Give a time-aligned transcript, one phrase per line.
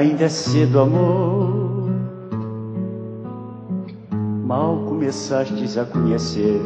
[0.00, 1.90] Ainda é cedo, amor.
[4.46, 6.58] Mal começastes a conhecer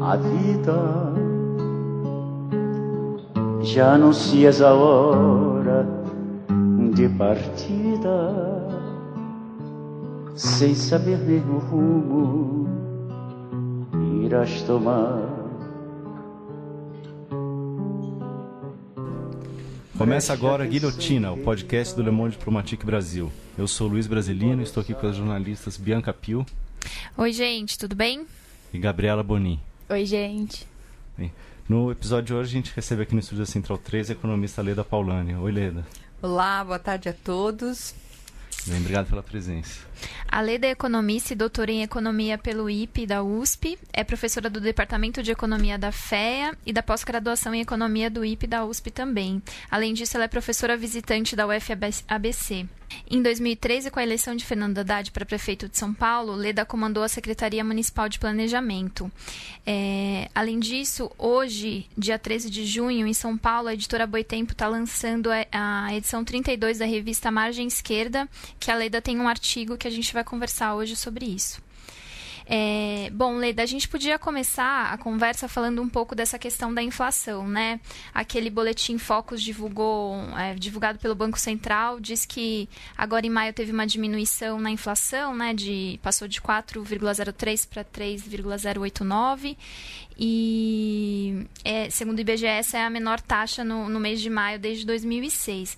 [0.00, 1.12] a vida,
[3.62, 5.88] já anuncias a hora
[6.94, 8.32] de partida,
[10.36, 12.68] sem saber mesmo o rumo
[14.24, 15.27] irás tomar.
[19.98, 23.32] Começa agora Guilhotina, o podcast do Le Monde Diplomatique Brasil.
[23.58, 26.46] Eu sou Luiz Brasilino e estou aqui com as jornalistas Bianca Pio.
[27.16, 28.24] Oi, gente, tudo bem?
[28.72, 29.58] E Gabriela Boni.
[29.88, 30.68] Oi, gente.
[31.68, 34.84] No episódio de hoje a gente recebe aqui no Estúdio Central 3 a economista Leda
[34.84, 35.34] Paulani.
[35.34, 35.84] Oi, Leda.
[36.22, 37.92] Olá, boa tarde a todos.
[38.68, 39.80] Bem, obrigado pela presença.
[40.30, 44.60] A Leda é economista e doutora em economia pelo IPE da USP, é professora do
[44.60, 49.42] Departamento de Economia da FEA e da pós-graduação em economia do IPE da USP também.
[49.70, 52.68] Além disso, ela é professora visitante da UFABC.
[53.10, 57.02] Em 2013, com a eleição de Fernando Haddad para prefeito de São Paulo, Leda comandou
[57.02, 59.10] a Secretaria Municipal de Planejamento.
[59.66, 64.68] É, além disso, hoje, dia 13 de junho, em São Paulo, a editora Boitempo está
[64.68, 68.28] lançando a edição 32 da revista Margem Esquerda,
[68.58, 71.67] que a Leda tem um artigo que a gente vai conversar hoje sobre isso.
[72.50, 76.82] É, bom, Leda, a gente podia começar a conversa falando um pouco dessa questão da
[76.82, 77.78] inflação, né?
[78.14, 83.70] Aquele boletim Focus divulgou, é, divulgado pelo Banco Central, diz que agora em maio teve
[83.70, 85.52] uma diminuição na inflação, né?
[85.52, 89.54] De, passou de 4,03 para 3,089
[90.18, 94.58] e, é, segundo o IBGE, essa é a menor taxa no, no mês de maio
[94.58, 95.76] desde 2006.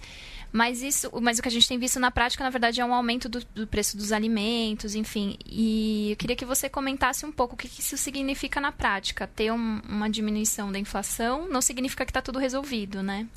[0.52, 2.92] Mas isso, mas o que a gente tem visto na prática, na verdade, é um
[2.92, 5.38] aumento do, do preço dos alimentos, enfim.
[5.46, 9.28] E eu queria que você comentasse um pouco o que, que isso significa na prática.
[9.28, 13.28] Ter um, uma diminuição da inflação não significa que está tudo resolvido, né?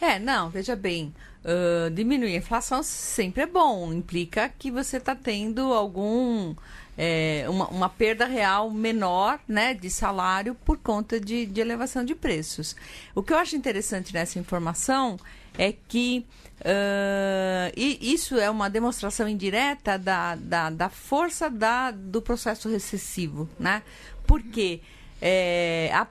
[0.00, 1.14] É, não, veja bem.
[1.44, 3.92] Uh, diminuir a inflação sempre é bom.
[3.92, 6.54] Implica que você está tendo algum.
[6.96, 12.14] É, uma, uma, perda real menor né, de salário por conta de, de elevação de
[12.14, 12.76] preços.
[13.14, 15.18] O que eu acho interessante nessa informação
[15.56, 16.26] é que
[16.62, 23.48] Uh, e isso é uma demonstração indireta da, da, da força da, do processo recessivo,
[23.58, 23.82] né?
[24.24, 24.80] Porque
[25.20, 26.06] é, a,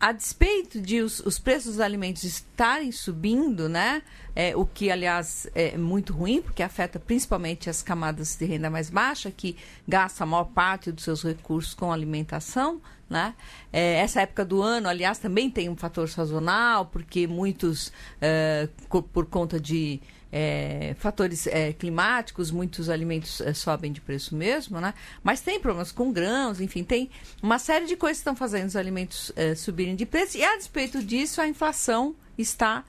[0.00, 4.02] a despeito de os, os preços dos alimentos estarem subindo, né?
[4.34, 8.88] É, o que, aliás, é muito ruim, porque afeta principalmente as camadas de renda mais
[8.88, 9.56] baixa, que
[9.86, 12.80] gastam a maior parte dos seus recursos com alimentação,
[13.10, 13.34] né?
[13.70, 18.68] É, essa época do ano, aliás, também tem um fator sazonal, porque muitos, é,
[19.12, 20.00] por conta de
[20.32, 24.94] é, fatores é, climáticos, muitos alimentos é, sobem de preço mesmo, né?
[25.22, 27.10] Mas tem problemas com grãos, enfim, tem
[27.42, 30.36] uma série de coisas que estão fazendo os alimentos é, subirem de preço.
[30.36, 32.84] E a despeito disso, a inflação está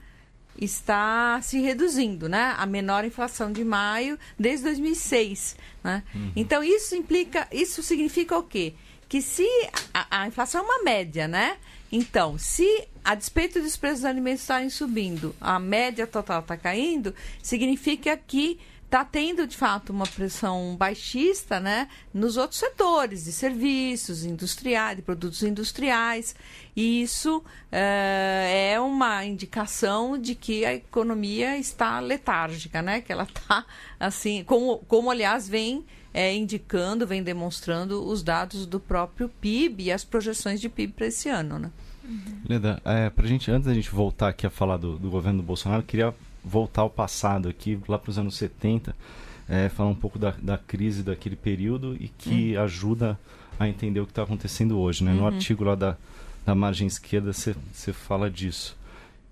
[0.60, 2.54] está se reduzindo, né?
[2.58, 6.02] A menor inflação de maio desde 2006, né?
[6.14, 6.32] Uhum.
[6.36, 8.74] Então isso implica, isso significa o quê?
[9.12, 9.46] que se
[9.92, 11.58] a, a inflação é uma média, né?
[11.92, 17.14] Então, se a despeito dos preços dos alimentos estarem subindo, a média total está caindo,
[17.42, 18.58] significa que
[18.92, 25.02] está tendo de fato uma pressão baixista né, nos outros setores de serviços industriais, de
[25.02, 26.36] produtos industriais.
[26.76, 33.00] E isso é, é uma indicação de que a economia está letárgica, né?
[33.00, 33.64] Que ela está
[33.98, 39.92] assim, como, como aliás vem é, indicando, vem demonstrando os dados do próprio PIB e
[39.92, 41.70] as projeções de PIB para esse ano, né?
[42.48, 45.44] Leda, é, pra gente, antes da gente voltar aqui a falar do, do governo do
[45.44, 46.14] Bolsonaro, queria
[46.44, 48.94] voltar ao passado aqui, lá para os anos 70,
[49.48, 52.62] é, falar um pouco da, da crise daquele período e que uhum.
[52.62, 53.18] ajuda
[53.58, 55.04] a entender o que está acontecendo hoje.
[55.04, 55.12] Né?
[55.12, 55.26] No uhum.
[55.26, 55.96] artigo lá da,
[56.44, 58.76] da margem esquerda, você fala disso.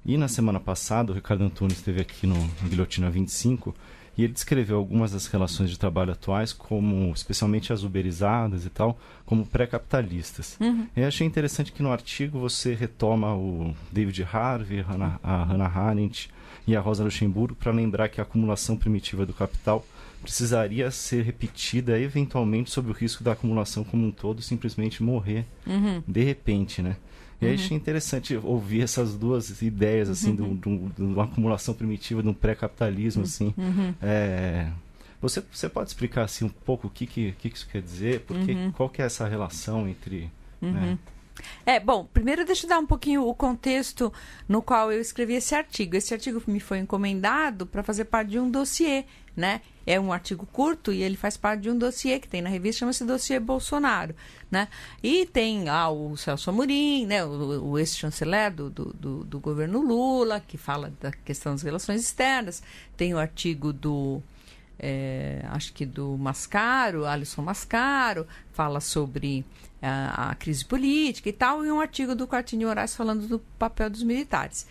[0.04, 3.74] E na semana passada, o Ricardo Antunes esteve aqui no, no Guilhotina 25
[4.20, 9.00] e ele descreveu algumas das relações de trabalho atuais, como especialmente as uberizadas e tal,
[9.24, 10.59] como pré-capitalistas.
[10.60, 10.86] Uhum.
[10.94, 14.84] Eu achei interessante que no artigo você retoma o David Harvey,
[15.22, 16.28] a Hannah Arendt
[16.66, 19.86] e a Rosa Luxemburgo para lembrar que a acumulação primitiva do capital
[20.21, 26.03] precisaria ser repetida eventualmente sob o risco da acumulação como um todo simplesmente morrer uhum.
[26.06, 26.97] de repente, né?
[27.41, 27.54] E uhum.
[27.54, 30.91] achei interessante ouvir essas duas ideias, assim, uhum.
[30.95, 33.54] de uma acumulação primitiva, de um pré-capitalismo, assim.
[33.57, 33.95] Uhum.
[34.03, 34.69] É...
[35.22, 38.21] Você, você pode explicar, assim, um pouco o que, que, que isso quer dizer?
[38.21, 38.72] Porque, uhum.
[38.72, 40.31] Qual que é essa relação entre...
[40.60, 40.91] Né?
[40.91, 40.98] Uhum.
[41.65, 44.13] É, bom, primeiro deixa eu dar um pouquinho o contexto
[44.48, 45.97] no qual eu escrevi esse artigo.
[45.97, 49.04] Esse artigo me foi encomendado para fazer parte de um dossiê,
[49.37, 49.60] né?
[49.91, 52.81] É um artigo curto e ele faz parte de um dossiê que tem na revista,
[52.81, 54.15] chama-se Dossiê Bolsonaro,
[54.48, 54.69] né?
[55.03, 57.25] E tem ah, o Celso Amorim, né?
[57.25, 62.63] O, o ex-chanceler do, do, do, governo Lula, que fala da questão das relações externas.
[62.97, 64.22] Tem o artigo do
[64.78, 69.45] é, acho que do Mascaro, Alisson Mascaro, fala sobre
[69.83, 73.91] a, a, crise política e tal, e um artigo do Quartinho Horácio falando do papel
[73.91, 74.69] dos militares.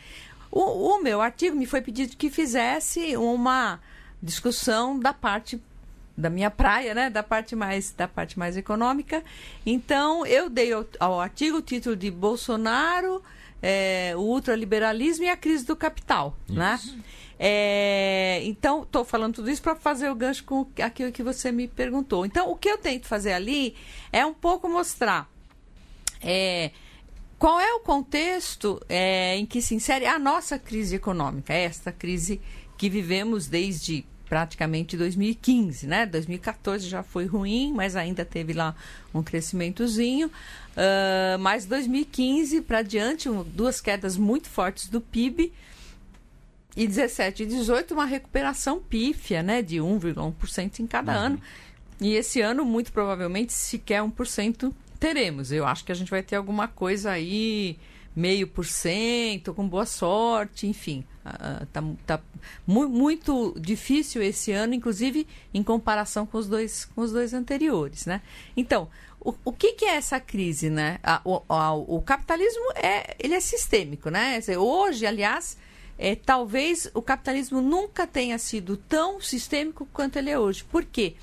[0.50, 3.80] O, o, meu artigo me foi pedido que fizesse uma
[4.22, 5.62] discussão da parte
[6.16, 9.24] da minha praia, né, da parte mais da parte mais econômica.
[9.66, 13.24] Então eu dei ao, ao artigo o título de Bolsonaro,
[13.62, 16.76] é, o ultraliberalismo e a crise do capital, né?
[16.76, 16.96] Isso.
[16.96, 17.04] né?
[17.42, 21.70] É, então, estou falando tudo isso para fazer o gancho com aquilo que você me
[21.70, 22.26] perguntou.
[22.26, 23.78] Então, o que eu tento fazer ali
[24.12, 25.30] é um pouco mostrar
[26.22, 26.72] é,
[27.38, 32.42] qual é o contexto em que se insere a nossa crise econômica, esta crise
[32.80, 36.06] que vivemos desde praticamente 2015, né?
[36.06, 38.74] 2014 já foi ruim, mas ainda teve lá
[39.14, 40.28] um crescimentozinho.
[40.28, 45.52] Uh, mas 2015 para diante, um, duas quedas muito fortes do PIB
[46.78, 51.26] e 17 e 18 uma recuperação pífia, né, de 1,1% em cada uhum.
[51.26, 51.42] ano.
[52.00, 55.52] E esse ano, muito provavelmente, sequer 1% teremos.
[55.52, 57.78] Eu acho que a gente vai ter alguma coisa aí,
[58.16, 61.06] meio por cento, com boa sorte, enfim.
[61.26, 62.22] Uh, tá, tá
[62.66, 68.06] mu muito difícil esse ano, inclusive em comparação com os dois, com os dois anteriores,
[68.06, 68.22] né?
[68.58, 68.90] Então,
[69.20, 71.00] o, o que, que, é essa crise, né?
[71.04, 74.40] A, o, a, o capitalismo é, ele é sistêmico, né?
[74.58, 75.58] Hoje, aliás,
[75.98, 80.64] é, talvez o capitalismo nunca tenha sido tão sistêmico quanto ele é hoje.
[80.64, 81.16] Por quê?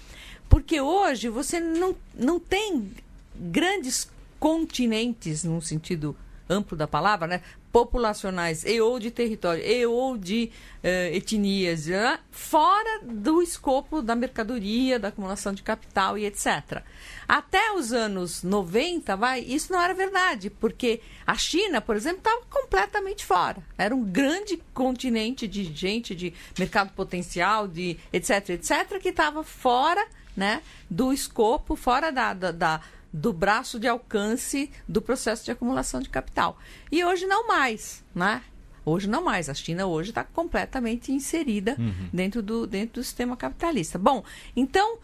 [0.49, 2.93] Porque hoje você não, não tem
[3.35, 6.15] grandes continentes, num sentido
[6.49, 7.43] amplo da palavra, né?
[7.77, 10.51] populacionais e ou de território e ou de
[10.83, 16.83] uh, etnias, uh, fora do escopo da mercadoria, da acumulação de capital e etc.
[17.29, 22.41] Até os anos 90, vai, isso não era verdade, porque a China, por exemplo, estava
[22.49, 23.59] completamente fora.
[23.77, 30.07] Era um grande continente de gente, de mercado potencial, de etc, etc, que estava fora
[30.37, 32.81] né, do escopo, fora da, da, da
[33.17, 36.59] do braço de alcance do processo de acumulação de capital.
[36.93, 38.43] E hoje não mais, né?
[38.85, 39.49] Hoje não mais.
[39.49, 42.11] A China hoje está completamente inserida uhum.
[42.13, 43.99] dentro, do, dentro do sistema capitalista.
[43.99, 44.23] Bom,
[44.55, 44.99] então,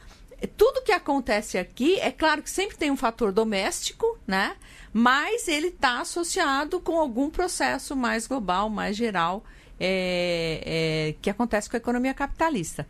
[0.59, 4.57] tudo que acontece aqui, é claro que sempre tem um fator doméstico, né?
[4.93, 9.43] Mas ele está associado com algum processo mais global, mais geral,
[9.81, 12.87] é, é, que acontece com a economia capitalista.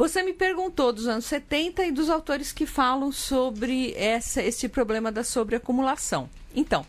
[0.00, 5.12] Você me perguntou dos anos 70 e dos autores que falam sobre essa, esse problema
[5.12, 6.30] da sobreacumulação.
[6.56, 6.86] Então,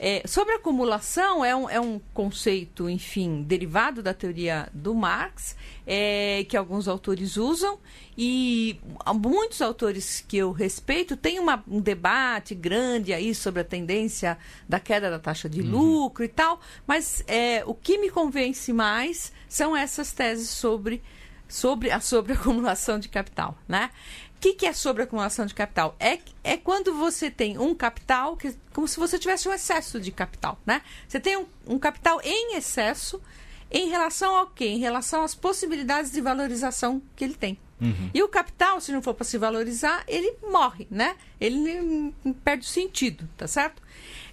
[0.00, 5.54] é, sobreacumulação é um, é um conceito, enfim, derivado da teoria do Marx,
[5.86, 7.78] é, que alguns autores usam,
[8.16, 8.80] e
[9.14, 14.36] muitos autores que eu respeito têm uma, um debate grande aí sobre a tendência
[14.68, 15.70] da queda da taxa de uhum.
[15.70, 21.00] lucro e tal, mas é, o que me convence mais são essas teses sobre
[21.48, 23.90] sobre a sobreacumulação de capital, né?
[24.36, 25.96] O que, que é sobreacumulação de capital?
[25.98, 30.12] É, é quando você tem um capital, que, como se você tivesse um excesso de
[30.12, 30.82] capital, né?
[31.08, 33.20] Você tem um, um capital em excesso
[33.70, 34.66] em relação ao quê?
[34.66, 37.58] Em relação às possibilidades de valorização que ele tem.
[37.80, 38.10] Uhum.
[38.12, 41.16] E o capital, se não for para se valorizar, ele morre, né?
[41.40, 42.12] Ele
[42.44, 43.82] perde o sentido, tá certo?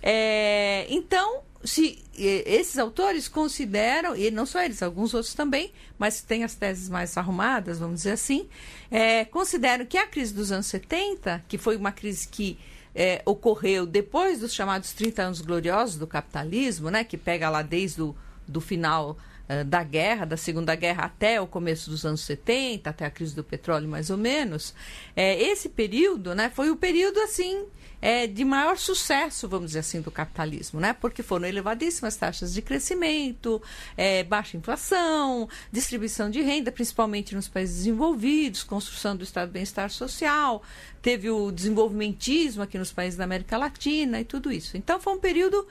[0.02, 6.44] É, então, se esses autores consideram, e não só eles, alguns outros também, mas tem
[6.44, 8.48] as teses mais arrumadas, vamos dizer assim,
[8.90, 12.58] é, consideram que a crise dos anos 70, que foi uma crise que
[12.94, 18.02] é, ocorreu depois dos chamados 30 anos gloriosos do capitalismo, né, que pega lá desde
[18.02, 18.16] o
[18.48, 19.18] do final
[19.50, 23.36] uh, da guerra, da Segunda Guerra até o começo dos anos 70, até a crise
[23.36, 24.74] do petróleo mais ou menos,
[25.16, 27.66] é, esse período né, foi o período assim
[28.06, 30.94] é, de maior sucesso, vamos dizer assim, do capitalismo, né?
[30.94, 33.60] Porque foram elevadíssimas taxas de crescimento,
[33.98, 39.90] é, baixa inflação, distribuição de renda, principalmente nos países desenvolvidos, construção do estado de bem-estar
[39.90, 40.62] social,
[41.02, 44.78] teve o desenvolvimentismo aqui nos países da América Latina e tudo isso.
[44.78, 45.68] Então foi um período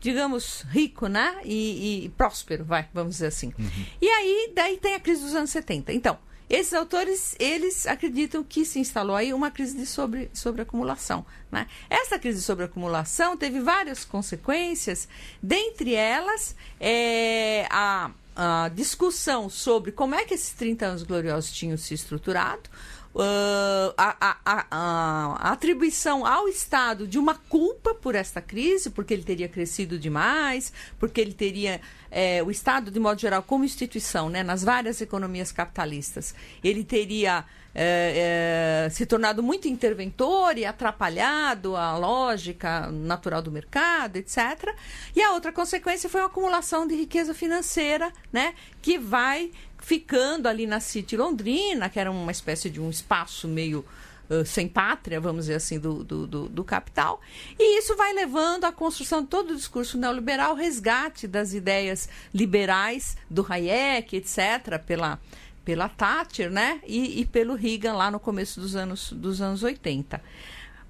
[0.00, 1.36] digamos, rico, né?
[1.44, 3.52] E, e, próspero, vai, vamos dizer assim.
[3.58, 3.86] Uhum.
[4.00, 5.92] E aí, daí tem a crise dos anos 70.
[5.92, 11.26] Então, esses autores, eles acreditam que se instalou aí uma crise de sobre, sobreacumulação.
[11.50, 11.66] Né?
[11.90, 15.08] Essa crise de sobreacumulação teve várias consequências,
[15.42, 21.76] dentre elas é, a, a discussão sobre como é que esses 30 anos gloriosos tinham
[21.76, 22.70] se estruturado,
[23.16, 29.14] uh, a, a, a, a, atribuição ao Estado de uma culpa por esta crise, porque
[29.14, 31.80] ele teria crescido demais, porque ele teria.
[32.10, 37.44] É, o Estado, de modo geral, como instituição, né, nas várias economias capitalistas, ele teria
[37.78, 44.74] é, é, se tornado muito interventor e atrapalhado a lógica natural do mercado, etc.
[45.14, 49.50] E a outra consequência foi a acumulação de riqueza financeira, né, que vai
[49.86, 53.84] ficando ali na City Londrina, que era uma espécie de um espaço meio
[54.28, 57.20] Uh, sem pátria, vamos dizer assim, do, do, do, do, capital.
[57.56, 63.16] E isso vai levando à construção de todo o discurso neoliberal, resgate das ideias liberais
[63.30, 65.20] do Hayek, etc., pela,
[65.64, 66.80] pela Thatcher, né?
[66.84, 70.20] E, e pelo Reagan lá no começo dos anos, dos anos 80.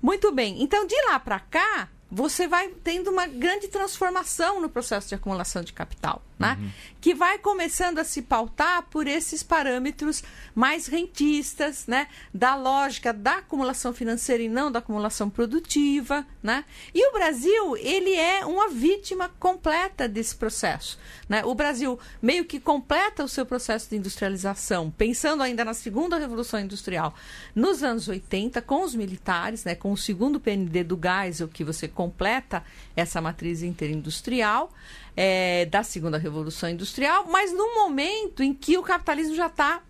[0.01, 5.09] Muito bem, então de lá para cá, você vai tendo uma grande transformação no processo
[5.09, 6.57] de acumulação de capital, né?
[6.61, 6.71] Uhum.
[7.01, 10.23] Que vai começando a se pautar por esses parâmetros
[10.55, 12.09] mais rentistas, né?
[12.33, 16.65] Da lógica da acumulação financeira e não da acumulação produtiva, né?
[16.95, 21.45] E o Brasil, ele é uma vítima completa desse processo, né?
[21.45, 26.61] O Brasil meio que completa o seu processo de industrialização, pensando ainda na segunda revolução
[26.61, 27.15] industrial,
[27.55, 29.75] nos anos 80, com os militares, né?
[29.75, 32.63] Com o segundo PND do Geisel, que você completa
[32.95, 34.73] essa matriz interindustrial
[35.17, 39.83] é, da segunda revolução industrial, mas no momento em que o capitalismo já está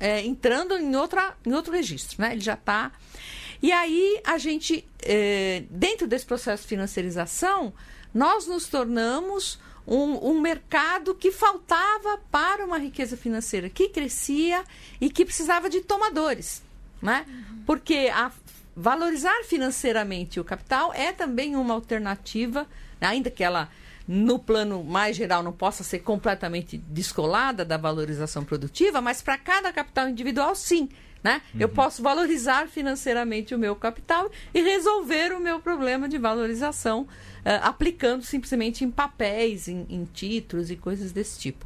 [0.00, 2.32] é, entrando em, outra, em outro registro, né?
[2.32, 2.90] Ele já está.
[3.62, 7.72] E aí a gente, é, dentro desse processo de financiarização,
[8.12, 14.64] nós nos tornamos um, um, mercado que faltava para uma riqueza financeira que crescia
[15.00, 16.62] e que precisava de tomadores,
[17.00, 17.24] né?
[17.28, 17.62] Uhum.
[17.66, 18.32] Porque a
[18.74, 22.66] valorizar financeiramente o capital é também uma alternativa,
[23.00, 23.68] ainda que ela
[24.06, 29.72] no plano mais geral não possa ser completamente descolada da valorização produtiva, mas para cada
[29.72, 30.88] capital individual sim.
[31.22, 31.40] Né?
[31.54, 31.60] Uhum.
[31.60, 37.08] Eu posso valorizar financeiramente o meu capital e resolver o meu problema de valorização uh,
[37.62, 41.64] aplicando simplesmente em papéis, em, em, títulos e coisas desse tipo.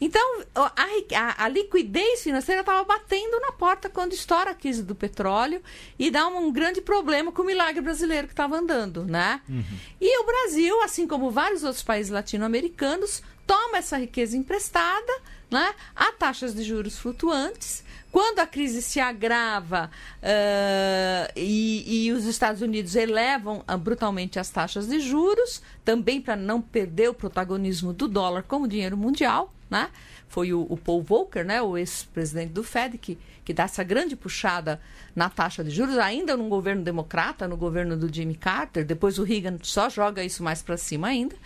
[0.00, 0.70] Então, a,
[1.14, 5.62] a, a liquidez financeira estava batendo na porta quando estoura a crise do petróleo
[5.96, 9.04] e dá um, um grande problema com o milagre brasileiro que estava andando.
[9.04, 9.40] Né?
[9.48, 9.64] Uhum.
[10.00, 15.12] E o Brasil, assim como vários outros países latino-americanos, toma essa riqueza emprestada
[15.48, 17.85] né, a taxas de juros flutuantes
[18.16, 19.90] quando a crise se agrava
[20.22, 26.34] uh, e, e, os Estados Unidos elevam uh, brutalmente as taxas de juros, também para
[26.34, 29.90] não perder o protagonismo do dólar como dinheiro mundial, né?
[30.30, 34.16] Foi o, o Paul Volcker, né, o ex-presidente do Fed, que, que dá essa grande
[34.16, 34.80] puxada
[35.14, 38.82] na taxa de juros, ainda no governo democrata, no governo do Jimmy Carter.
[38.82, 41.36] Depois o Reagan só joga isso mais para cima ainda.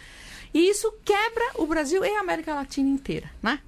[0.55, 3.59] E isso quebra o Brasil e a América Latina inteira, né?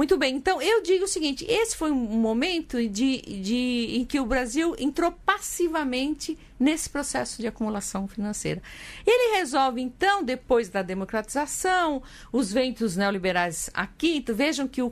[0.00, 4.18] Muito bem, então eu digo o seguinte: esse foi um momento de, de, em que
[4.18, 8.62] o Brasil entrou passivamente nesse processo de acumulação financeira.
[9.06, 12.02] Ele resolve, então, depois da democratização,
[12.32, 14.90] os ventos neoliberais aqui, então, vejam que o,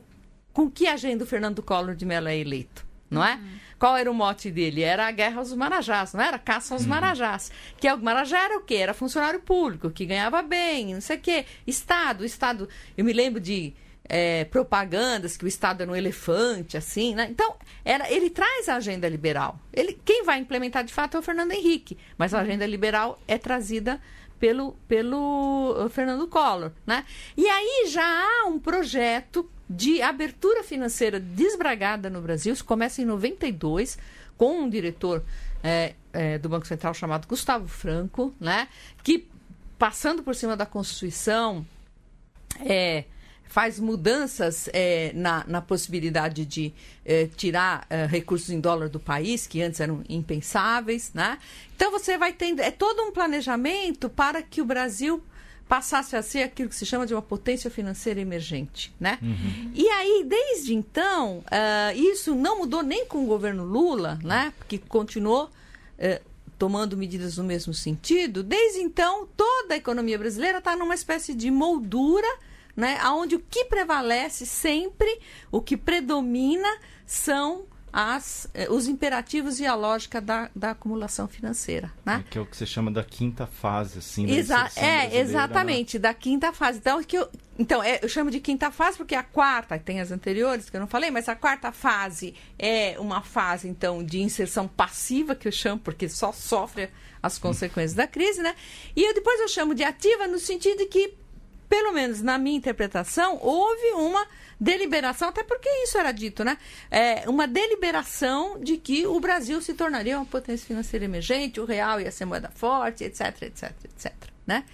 [0.53, 3.37] com que agenda o Fernando Collor de Mello é eleito, não é?
[3.37, 3.59] Uhum.
[3.79, 4.83] Qual era o mote dele?
[4.83, 6.39] Era a guerra aos marajás, não era?
[6.39, 6.91] Caça aos uhum.
[6.91, 7.51] marajás.
[7.81, 8.75] Que é o marajá era o quê?
[8.75, 11.47] Era funcionário público, que ganhava bem, não sei o quê.
[11.67, 12.69] Estado, Estado.
[12.95, 13.73] Eu me lembro de
[14.09, 17.29] é, propagandas que o Estado era um elefante, assim, né?
[17.31, 19.61] Então, era, ele traz a agenda liberal.
[19.73, 23.37] Ele, quem vai implementar de fato é o Fernando Henrique, mas a agenda liberal é
[23.37, 24.01] trazida
[24.41, 27.05] pelo, pelo uh, Fernando Collor, né?
[27.37, 33.05] E aí já há um projeto de abertura financeira desbragada no Brasil, isso começa em
[33.05, 33.99] 92,
[34.37, 35.23] com um diretor
[35.63, 38.69] é, é, do Banco Central chamado Gustavo Franco, né?
[39.03, 39.29] Que,
[39.79, 41.67] passando por cima da Constituição,
[42.61, 43.05] é,
[43.49, 46.73] faz mudanças é, na, na, possibilidade de
[47.05, 51.11] é, tirar é, recursos em dólar do país, que antes eram impensáveis.
[51.15, 51.39] Né?
[51.75, 52.61] Então você vai tendo.
[52.61, 55.23] É todo um planejamento para que o Brasil
[55.67, 59.19] passasse a ser aquilo que se chama de uma potência financeira emergente, né?
[59.21, 59.71] Uhum.
[59.75, 64.51] E aí, desde então, uh, isso não mudou nem com o governo Lula, né?
[64.67, 66.25] Que continuou uh,
[66.59, 68.43] tomando medidas no mesmo sentido.
[68.43, 72.27] Desde então, toda a economia brasileira está numa espécie de moldura
[72.79, 72.97] né?
[73.09, 75.19] Onde o que prevalece sempre,
[75.51, 76.69] o que predomina
[77.05, 82.23] são as, eh, os imperativos e a lógica da, da acumulação financeira, né?
[82.25, 84.31] É, que é o que você chama da quinta fase, assim.
[84.31, 85.17] Exa é, né?
[85.17, 86.03] exatamente, né?
[86.03, 86.79] da quinta fase.
[86.79, 90.13] Então, que eu, então é, eu chamo de quinta fase porque a quarta, tem as
[90.13, 94.69] anteriores que eu não falei, mas a quarta fase é uma fase, então, de inserção
[94.69, 98.55] passiva, que eu chamo, porque só sofre as consequências da crise, né?
[98.95, 101.15] E eu, depois eu chamo de ativa no sentido de que
[101.69, 104.27] pelo menos na minha interpretação, houve uma
[104.59, 106.59] deliberação, até porque isso era dito, né?
[106.91, 112.01] É, uma deliberação de que o Brasil se tornaria uma potência financeira emergente, o real
[112.01, 114.13] ia ser moeda forte, etc, etc, etc.
[114.47, 114.65] Né?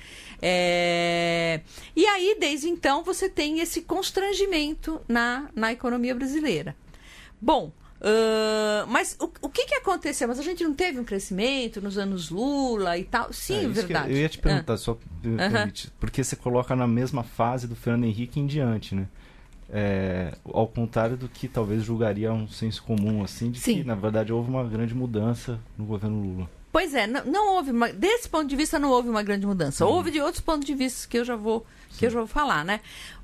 [0.40, 1.60] É...
[1.96, 6.76] E aí, desde então, você tem esse constrangimento na, na economia brasileira.
[7.40, 7.72] Bom,
[8.04, 10.28] Uh, mas o, o que, que aconteceu?
[10.28, 13.32] Mas a gente não teve um crescimento nos anos Lula e tal?
[13.32, 14.10] Sim, é, verdade.
[14.10, 14.76] Eu, eu ia te perguntar, ah.
[14.76, 14.98] só
[15.98, 19.06] porque você coloca na mesma fase do Fernando Henrique em diante, né?
[19.70, 23.78] É, ao contrário do que talvez julgaria um senso comum, assim, de Sim.
[23.78, 26.50] que, na verdade, houve uma grande mudança no governo Lula.
[26.70, 29.86] Pois é, não, não houve uma, desse ponto de vista não houve uma grande mudança.
[29.86, 29.88] Hum.
[29.88, 31.64] Houve de outros pontos de vista que eu já vou
[31.96, 32.80] que eu já vou falar, né?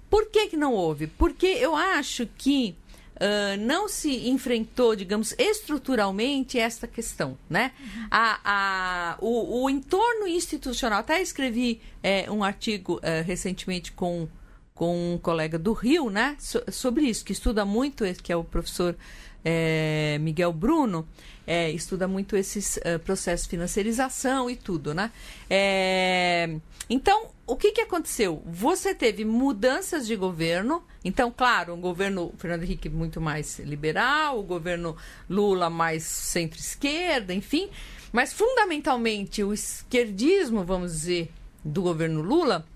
[0.09, 1.07] Por que, que não houve?
[1.07, 2.75] Porque eu acho que
[3.21, 7.73] uh, não se enfrentou, digamos, estruturalmente esta questão, né?
[8.11, 14.27] A, a, o, o, entorno institucional, até escrevi é, um artigo uh, recentemente com,
[14.75, 16.37] com um colega do Rio, né?
[16.39, 18.97] So, sobre isso, que estuda muito, que é o professor
[19.45, 21.07] é, Miguel Bruno,
[21.47, 25.11] é, estuda muito esses uh, processos de financiarização e tudo, né?
[25.49, 26.57] É,
[26.89, 28.43] então, o que, que aconteceu?
[28.47, 30.83] Você teve mudanças de governo.
[31.05, 34.97] Então, claro, o governo Fernando Henrique muito mais liberal, o governo
[35.29, 37.69] Lula mais centro-esquerda, enfim.
[38.13, 41.33] Mas, fundamentalmente, o esquerdismo, vamos dizer,
[41.65, 42.67] do governo Lula,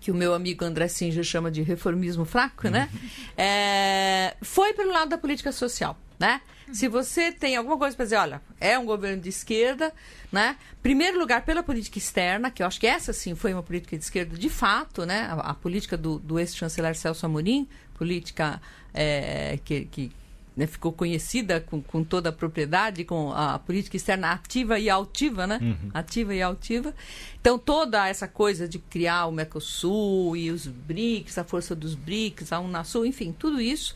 [0.00, 2.88] que o meu amigo André Singer chama de reformismo fraco, né?
[3.36, 6.40] É, foi pelo lado da política social, né?
[6.72, 9.92] Se você tem alguma coisa para dizer, olha, é um governo de esquerda,
[10.30, 10.56] né?
[10.82, 14.04] Primeiro lugar, pela política externa, que eu acho que essa sim foi uma política de
[14.04, 15.26] esquerda de fato, né?
[15.30, 18.60] A, a política do, do ex-chanceler Celso Amorim, política
[18.94, 20.12] é, que, que
[20.60, 25.46] né, ficou conhecida com, com, toda a propriedade, com a política externa ativa e altiva,
[25.46, 25.58] né?
[25.62, 25.90] Uhum.
[25.94, 26.94] Ativa e altiva.
[27.40, 32.52] Então, toda essa coisa de criar o Mercosul e os BRICS, a força dos BRICS,
[32.52, 33.94] a Unasul, enfim, tudo isso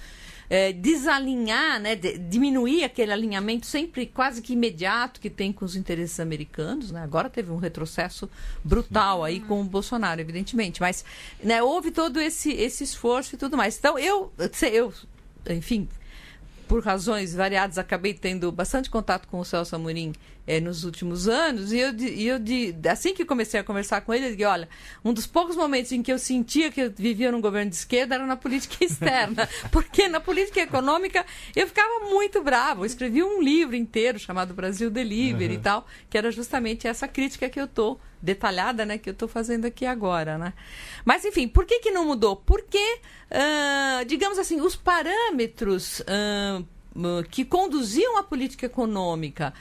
[0.48, 5.76] é, desalinhar, né, de, diminuir aquele alinhamento sempre quase que imediato que tem com os
[5.76, 6.90] interesses americanos.
[6.90, 7.02] Né?
[7.02, 8.30] Agora teve um retrocesso
[8.62, 10.80] brutal aí com o Bolsonaro, evidentemente.
[10.80, 11.04] Mas
[11.42, 13.76] né, houve todo esse, esse esforço e tudo mais.
[13.78, 14.32] Então, eu,
[14.72, 14.94] eu
[15.50, 15.88] enfim,
[16.66, 20.12] por razões variadas, acabei tendo bastante contato com o Celso Amorim
[20.46, 21.72] é, nos últimos anos.
[21.72, 24.68] E eu, e eu de, assim que comecei a conversar com ele, eu disse: olha,
[25.04, 28.14] um dos poucos momentos em que eu sentia que eu vivia num governo de esquerda
[28.14, 29.48] era na política externa.
[29.70, 32.82] porque na política econômica eu ficava muito bravo.
[32.82, 35.60] Eu escrevi um livro inteiro chamado Brasil Delivery uhum.
[35.60, 39.28] e tal, que era justamente essa crítica que eu estou detalhada, né, que eu estou
[39.28, 40.54] fazendo aqui agora, né?
[41.04, 42.36] Mas enfim, por que que não mudou?
[42.36, 42.98] Porque,
[43.30, 46.64] uh, digamos assim, os parâmetros uh,
[47.30, 49.52] que conduziam a política econômica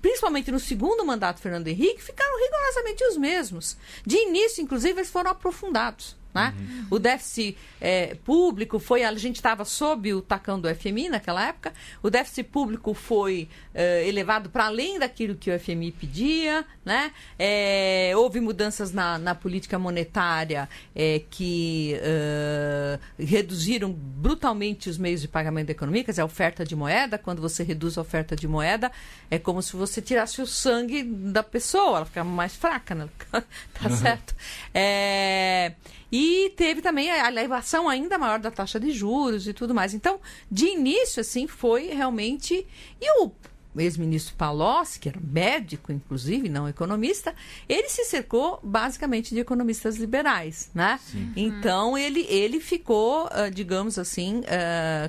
[0.00, 3.76] principalmente no segundo mandato do Fernando Henrique, ficaram rigorosamente os mesmos.
[4.04, 6.17] De início, inclusive, eles foram aprofundados.
[6.34, 6.54] Né?
[6.56, 6.86] Uhum.
[6.90, 9.02] O déficit é, público foi.
[9.02, 11.72] A gente estava sob o tacão do FMI naquela época.
[12.02, 16.64] O déficit público foi é, elevado para além daquilo que o FMI pedia.
[16.84, 17.10] Né?
[17.38, 25.28] É, houve mudanças na, na política monetária é, que é, reduziram brutalmente os meios de
[25.28, 27.18] pagamento da economia, quer dizer, a oferta de moeda.
[27.18, 28.92] Quando você reduz a oferta de moeda,
[29.30, 33.08] é como se você tirasse o sangue da pessoa, ela fica mais fraca, né?
[33.32, 33.42] tá
[33.88, 33.96] uhum.
[33.96, 34.34] certo?
[34.74, 35.72] É.
[36.10, 39.92] E teve também a elevação ainda maior da taxa de juros e tudo mais.
[39.92, 40.18] Então,
[40.50, 42.66] de início, assim, foi realmente.
[43.00, 43.30] E o
[43.76, 47.34] ex-ministro Palocci, que era médico, inclusive, não economista,
[47.68, 50.98] ele se cercou basicamente de economistas liberais, né?
[51.04, 51.32] Sim.
[51.36, 54.42] Então, ele, ele ficou, digamos assim,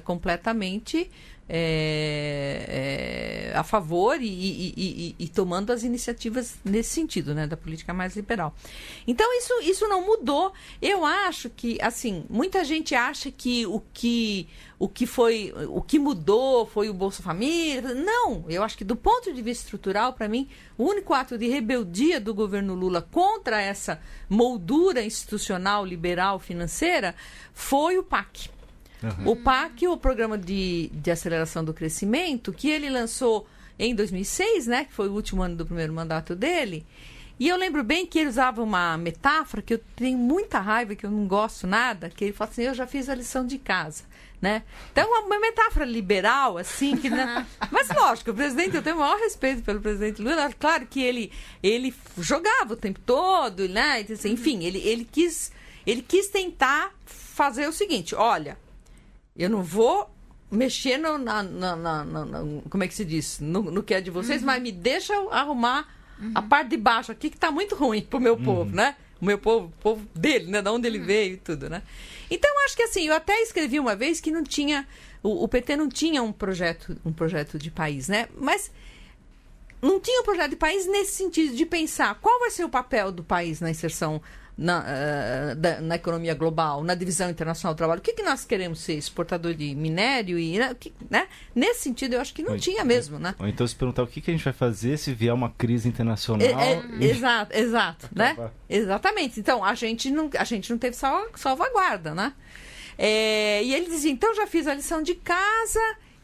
[0.04, 1.10] completamente
[1.52, 7.58] é, é, a favor e, e, e, e, tomando as iniciativas nesse sentido, né, da
[7.58, 8.56] política mais liberal.
[9.08, 10.54] Então isso, isso não mudou.
[10.80, 15.98] Eu acho que, assim, muita gente acha que o que o que foi o que
[15.98, 17.82] mudou foi o Bolsa Família.
[17.96, 21.48] Não, eu acho que do ponto de vista estrutural, para mim, o único ato de
[21.48, 27.16] rebeldia do governo Lula contra essa moldura institucional liberal financeira
[27.54, 28.59] foi o PAC.
[29.02, 29.32] Uhum.
[29.32, 34.86] O PAC, o Programa de, de Aceleração do Crescimento, que ele lançou em 2006, né,
[34.86, 36.86] que foi o último ano do primeiro mandato dele.
[37.40, 41.06] E eu lembro bem que ele usava uma metáfora que eu tenho muita raiva, que
[41.06, 44.04] eu não gosto nada, que ele fala assim, eu já fiz a lição de casa.
[44.42, 44.64] Né?
[44.92, 47.46] Então, uma metáfora liberal, assim, que, né?
[47.72, 51.32] mas lógico, o presidente, eu tenho o maior respeito pelo presidente Lula, claro que ele,
[51.62, 54.06] ele jogava o tempo todo, né?
[54.26, 55.52] Enfim, ele, ele, quis,
[55.86, 58.58] ele quis tentar fazer o seguinte: olha,
[59.40, 60.10] eu não vou
[60.52, 63.40] mexer no, na, na, na, na, como é que se diz?
[63.40, 64.48] No, no que é de vocês, uhum.
[64.48, 65.88] mas me deixa arrumar
[66.20, 66.32] uhum.
[66.36, 68.44] a parte de baixo aqui que está muito ruim pro meu uhum.
[68.44, 68.96] povo, né?
[69.22, 70.62] o meu povo, o povo dele, né?
[70.62, 71.84] Da onde ele veio e tudo, né?
[72.32, 74.88] Então, acho que assim, eu até escrevi uma vez que não tinha.
[75.22, 78.30] O, o PT não tinha um projeto, um projeto de país, né?
[78.38, 78.72] Mas
[79.82, 83.12] não tinha um projeto de país nesse sentido de pensar qual vai ser o papel
[83.12, 84.22] do país na inserção
[84.60, 88.00] na, uh, da, na economia global, na divisão internacional do trabalho.
[88.00, 88.96] O que, que nós queremos ser?
[88.96, 90.60] Exportador de minério e.
[90.60, 90.76] Né?
[91.10, 91.28] né?
[91.56, 93.34] Nesse sentido, eu acho que não ou tinha mesmo, né?
[93.40, 95.88] Ou então se perguntar o que, que a gente vai fazer se vier uma crise
[95.88, 96.46] internacional.
[96.46, 97.06] É, é, e...
[97.06, 98.10] Exato, exato.
[98.14, 98.36] né?
[98.70, 99.40] Exatamente.
[99.40, 100.98] Então, a gente não, a gente não teve
[101.36, 102.34] salvaguarda, né?
[102.98, 105.80] É, e ele dizia, então já fiz a lição de casa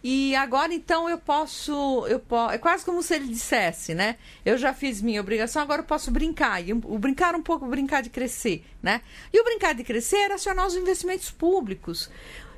[0.07, 4.17] e agora então eu posso, eu é quase como se ele dissesse, né?
[4.45, 6.63] Eu já fiz minha obrigação, agora eu posso brincar.
[6.63, 9.01] E o brincar um pouco, brincar de crescer, né?
[9.33, 12.07] E o brincar de crescer era acionar os investimentos públicos.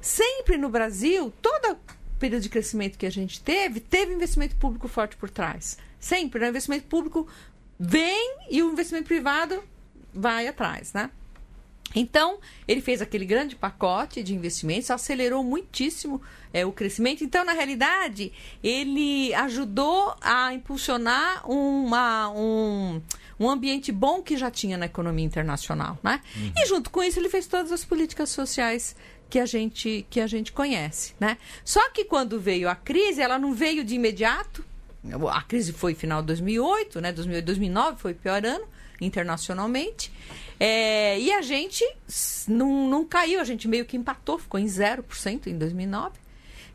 [0.01, 1.79] Sempre no Brasil, todo
[2.19, 5.77] período de crescimento que a gente teve, teve investimento público forte por trás.
[6.01, 6.47] Sempre, né?
[6.47, 7.29] o investimento público
[7.79, 9.63] vem e o investimento privado
[10.13, 11.09] vai atrás, né?
[11.95, 16.21] Então, ele fez aquele grande pacote de investimentos, acelerou muitíssimo
[16.53, 17.23] é, o crescimento.
[17.23, 18.31] Então, na realidade,
[18.63, 23.01] ele ajudou a impulsionar uma, um,
[23.39, 25.97] um ambiente bom que já tinha na economia internacional.
[26.03, 26.21] Né?
[26.35, 26.51] Uhum.
[26.57, 28.95] E, junto com isso, ele fez todas as políticas sociais
[29.29, 31.13] que a gente, que a gente conhece.
[31.19, 31.37] Né?
[31.63, 34.63] Só que quando veio a crise, ela não veio de imediato.
[35.31, 37.13] A crise foi final de 2008, né?
[37.13, 38.65] 2008, 2009 foi o pior ano
[38.99, 40.11] internacionalmente.
[40.59, 41.85] É, e a gente
[42.47, 46.15] não, não caiu, a gente meio que empatou, ficou em 0% em 2009.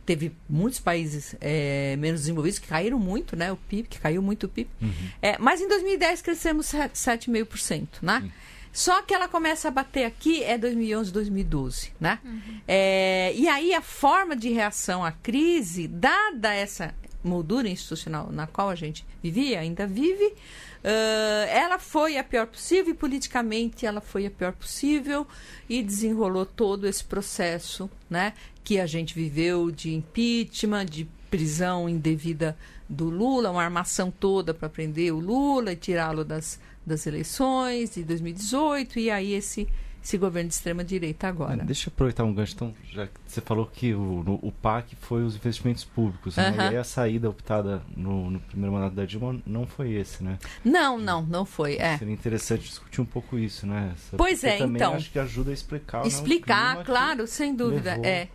[0.04, 3.52] Teve muitos países é, menos desenvolvidos que caíram muito, né?
[3.52, 4.68] O PIB, que caiu muito o PIB.
[4.80, 4.92] Uhum.
[5.20, 8.20] É, mas em 2010 crescemos 7,5%, né?
[8.22, 8.30] Uhum.
[8.72, 12.18] Só que ela começa a bater aqui é 2011, 2012, né?
[12.24, 12.60] Uhum.
[12.66, 18.70] É, e aí a forma de reação à crise, dada essa moldura institucional na qual
[18.70, 20.34] a gente vivia, ainda vive,
[20.82, 25.24] Uh, ela foi a pior possível e politicamente ela foi a pior possível
[25.68, 28.32] e desenrolou todo esse processo né,
[28.64, 34.68] que a gente viveu de impeachment, de prisão indevida do Lula, uma armação toda para
[34.68, 39.68] prender o Lula e tirá-lo das, das eleições de 2018 e aí esse
[40.02, 41.64] esse governo de extrema direita agora.
[41.64, 42.54] Deixa eu aproveitar um gancho.
[42.54, 46.54] Então, já que você falou que o, no, o PAC foi os investimentos públicos, né?
[46.56, 50.38] E aí a saída optada no, no, primeiro mandato da Dilma não foi esse, né?
[50.64, 51.76] Não, não, não foi.
[51.76, 51.96] É.
[51.98, 53.92] Seria interessante discutir um pouco isso, né?
[53.94, 54.94] Essa, pois é, então.
[54.94, 56.04] acho que ajuda a explicar.
[56.04, 57.98] Explicar, né, claro, sem dúvida.
[58.02, 58.26] É.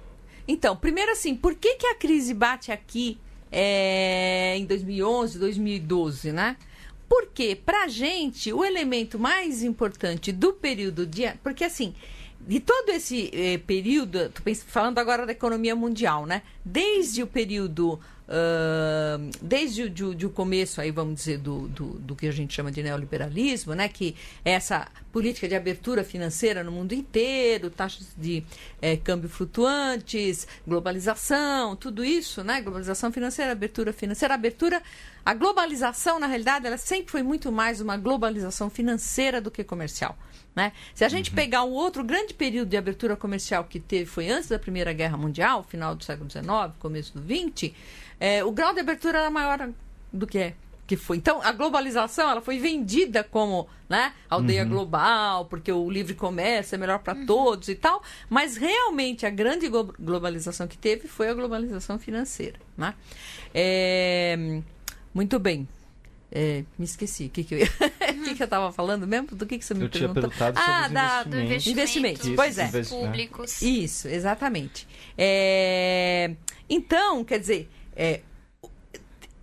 [0.47, 3.19] Então, primeiro assim, por que, que a crise bate aqui
[3.51, 6.55] é, em 2011, 2012, né?
[7.09, 11.23] Porque, para a gente, o elemento mais importante do período de.
[11.43, 11.95] Porque, assim,
[12.39, 14.31] de todo esse eh, período,
[14.67, 16.41] falando agora da economia mundial, né?
[16.63, 21.85] Desde o período Uh, desde o, de, de o começo, aí vamos dizer, do, do,
[21.93, 26.61] do, que a gente chama de neoliberalismo, né, que é essa política de abertura financeira
[26.61, 28.43] no mundo inteiro, taxas de
[28.81, 34.83] é, câmbio flutuantes, globalização, tudo isso, né, globalização financeira, abertura financeira, abertura.
[35.25, 40.17] A globalização, na realidade, ela sempre foi muito mais uma globalização financeira do que comercial.
[40.55, 40.71] Né?
[40.95, 41.35] Se a gente uhum.
[41.35, 45.15] pegar um outro grande período de abertura comercial que teve, foi antes da Primeira Guerra
[45.15, 46.47] Mundial, final do século XIX,
[46.79, 47.75] começo do XX,
[48.19, 49.69] é, o grau de abertura era maior
[50.11, 50.53] do que
[50.87, 51.17] que foi.
[51.17, 54.69] Então, a globalização ela foi vendida como né, aldeia uhum.
[54.69, 57.25] global, porque o livre comércio é melhor para uhum.
[57.25, 62.57] todos e tal, mas realmente a grande globalização que teve foi a globalização financeira.
[62.77, 62.93] Né?
[63.53, 64.61] É,
[65.13, 65.67] muito bem.
[66.31, 67.25] É, me esqueci.
[67.25, 67.67] O que, que eu ia...
[68.23, 69.27] que, que eu estava falando mesmo?
[69.29, 70.29] Do que, que você me eu perguntou?
[70.29, 72.33] Tinha perguntado ah, da, do investimento.
[72.35, 72.69] Pois é.
[72.83, 73.61] Públicos.
[73.61, 74.87] Isso, exatamente.
[75.17, 76.33] É,
[76.69, 78.21] então, quer dizer, é,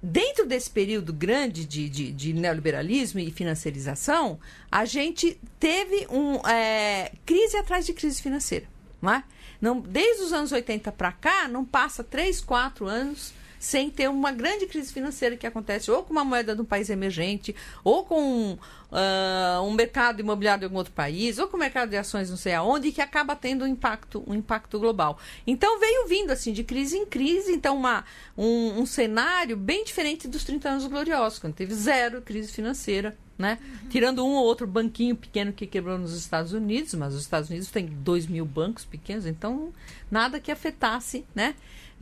[0.01, 4.39] dentro desse período grande de, de, de, neoliberalismo e financiarização,
[4.71, 8.67] a gente teve um é, crise atrás de crise financeira.
[9.03, 9.25] Não é?
[9.61, 13.33] não, desde os anos 80 para cá, não passa três, quatro anos
[13.65, 16.91] sem ter uma grande crise financeira que acontece ou com uma moeda de um país
[16.91, 21.89] emergente, ou com uh, um mercado imobiliário de algum outro país, ou com o mercado
[21.89, 25.19] de ações não sei aonde, que acaba tendo um impacto, um impacto global.
[25.47, 28.05] Então veio vindo assim de crise em crise, então uma,
[28.37, 33.59] um, um cenário bem diferente dos 30 anos gloriosos, quando teve zero crise financeira né?
[33.61, 33.89] Uhum.
[33.89, 37.69] Tirando um ou outro banquinho pequeno que quebrou nos Estados Unidos, mas os Estados Unidos
[37.69, 39.73] têm 2 mil bancos pequenos, então
[40.11, 41.55] nada que afetasse, né?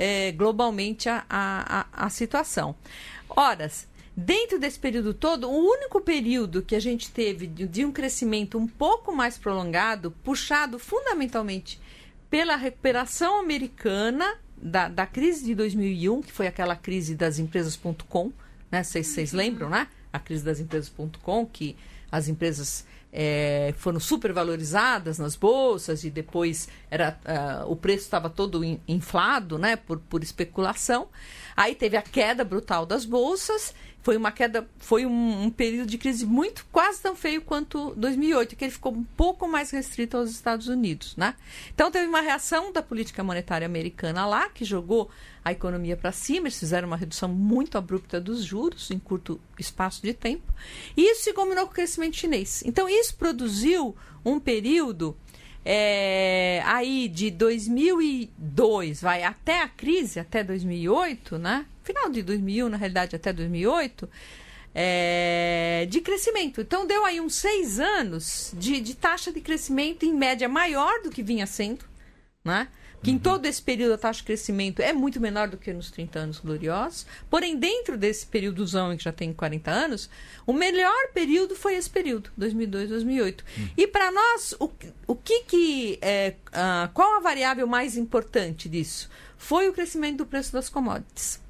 [0.02, 2.74] É, globalmente a, a, a, situação.
[3.28, 3.86] Horas,
[4.16, 8.66] dentro desse período todo, o único período que a gente teve de, um crescimento um
[8.66, 11.80] pouco mais prolongado, puxado fundamentalmente
[12.28, 18.32] pela recuperação americana da, da crise de 2001, que foi aquela crise das empresas.com,
[18.72, 18.82] né?
[18.82, 19.86] Vocês, vocês lembram, né?
[20.12, 21.76] A crise das empresas.com, que
[22.10, 27.18] as empresas é, foram supervalorizadas nas bolsas e depois era,
[27.66, 31.08] uh, o preço estava todo in, inflado né, por, por especulação.
[31.54, 35.96] Aí teve a queda brutal das bolsas foi uma queda, foi um, um, período de
[35.96, 40.30] crise muito quase tão feio quanto 2008, que ele ficou um pouco mais restrito aos
[40.30, 41.34] Estados Unidos, né?
[41.72, 45.08] Então teve uma reação da política monetária americana lá que jogou
[45.44, 50.02] a economia para cima, eles fizeram uma redução muito abrupta dos juros em curto espaço
[50.02, 50.52] de tempo,
[50.96, 52.62] e isso se combinou com o crescimento chinês.
[52.66, 55.16] Então isso produziu um período
[55.64, 61.66] é, aí de 2002 vai até a crise, até 2008, né?
[61.82, 64.08] Final de 2001, na realidade, até 2008,
[64.74, 66.60] é, de crescimento.
[66.60, 71.10] Então, deu aí uns seis anos de, de taxa de crescimento em média maior do
[71.10, 71.84] que vinha sendo,
[72.44, 72.68] né?
[73.02, 75.90] que em todo esse período a taxa de crescimento é muito menor do que nos
[75.90, 77.04] 30 anos gloriosos.
[77.28, 80.08] Porém, dentro desse períodozão que já tem 40 anos,
[80.46, 83.44] o melhor período foi esse período, 2002, 2008.
[83.58, 83.68] Uhum.
[83.76, 84.70] E para nós, o,
[85.06, 89.10] o que que é, uh, qual a variável mais importante disso?
[89.36, 91.41] Foi o crescimento do preço das commodities.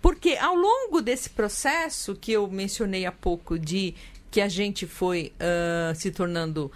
[0.00, 3.94] Porque ao longo desse processo que eu mencionei há pouco de
[4.30, 6.70] que a gente foi uh, se tornando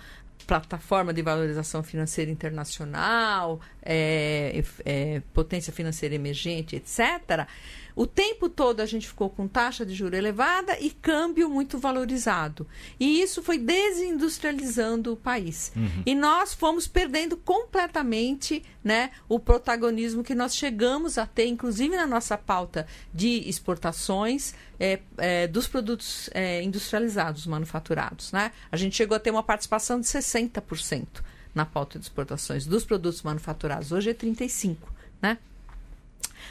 [0.48, 7.46] plataforma de valorização financeira internacional, é, é, potência financeira emergente, etc.,
[7.94, 12.64] o tempo todo a gente ficou com taxa de juro elevada e câmbio muito valorizado.
[12.98, 15.72] E isso foi desindustrializando o país.
[15.74, 16.04] Uhum.
[16.06, 22.06] E nós fomos perdendo completamente né, o protagonismo que nós chegamos a ter, inclusive na
[22.06, 28.32] nossa pauta de exportações é, é, dos produtos é, industrializados, manufaturados.
[28.32, 28.52] Né?
[28.70, 31.06] A gente chegou a ter uma participação de 60%
[31.54, 33.92] na pauta de exportações dos produtos manufaturados.
[33.92, 34.76] Hoje é 35%.
[35.20, 35.38] Né?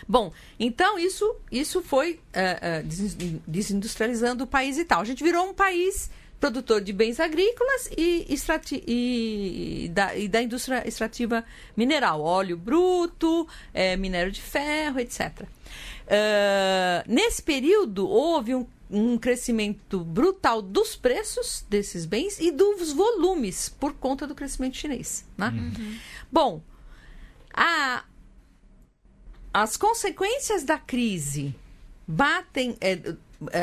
[0.07, 5.01] Bom, então isso, isso foi uh, uh, desindustrializando o país e tal.
[5.01, 6.09] A gente virou um país
[6.39, 8.27] produtor de bens agrícolas e,
[8.87, 11.43] e, da, e da indústria extrativa
[11.75, 15.47] mineral, óleo bruto, é, minério de ferro, etc.
[16.07, 23.67] Uh, nesse período, houve um, um crescimento brutal dos preços desses bens e dos volumes
[23.67, 25.25] por conta do crescimento chinês.
[25.37, 25.49] Né?
[25.49, 25.97] Uhum.
[26.31, 26.63] Bom,
[27.53, 28.05] a,
[29.53, 31.53] as consequências da crise
[32.07, 33.15] batem, é, é,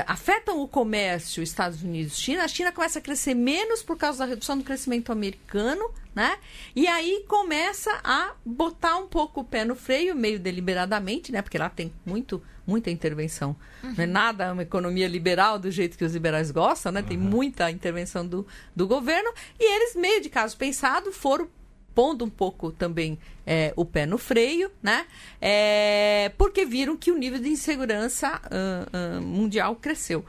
[0.07, 4.57] afetam o comércio Estados Unidos-China, a China começa a crescer menos por causa da redução
[4.57, 6.39] do crescimento americano, né?
[6.77, 11.43] E aí começa a botar um pouco o pé no freio, meio deliberadamente, né?
[11.43, 13.57] Porque lá tem muito, muita intervenção.
[13.83, 13.95] Uhum.
[13.97, 17.03] Não é nada uma economia liberal do jeito que os liberais gostam, né?
[17.03, 17.25] Tem uhum.
[17.25, 19.33] muita intervenção do, do governo.
[19.59, 21.49] E eles, meio de caso pensado, foram
[21.95, 25.07] pondo um pouco também é, o pé no freio, né?
[25.41, 30.25] É, porque viram que o nível de insegurança uh, uh, mundial cresceu.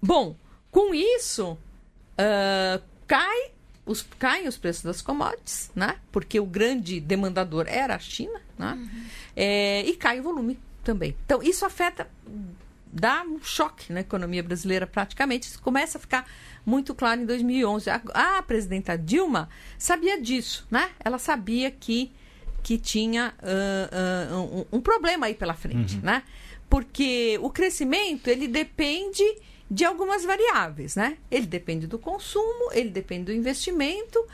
[0.00, 0.36] Bom,
[0.70, 3.50] com isso, uh, cai
[3.84, 5.96] os, caem os preços das commodities, né?
[6.10, 8.72] Porque o grande demandador era a China, né?
[8.72, 9.04] Uhum.
[9.36, 11.16] É, e cai o volume também.
[11.24, 12.08] Então, isso afeta,
[12.92, 15.48] dá um choque na economia brasileira praticamente.
[15.48, 16.26] Isso começa a ficar
[16.64, 17.90] muito claro em 2011.
[17.90, 20.90] A, a presidenta Dilma sabia disso, né?
[21.04, 22.12] Ela sabia que,
[22.62, 26.02] que tinha uh, uh, um, um, problema aí pela frente, uhum.
[26.02, 26.22] né?
[26.68, 29.22] Porque o crescimento, ele depende
[29.70, 31.18] de algumas variáveis, né?
[31.30, 34.24] Ele depende do consumo, ele depende do investimento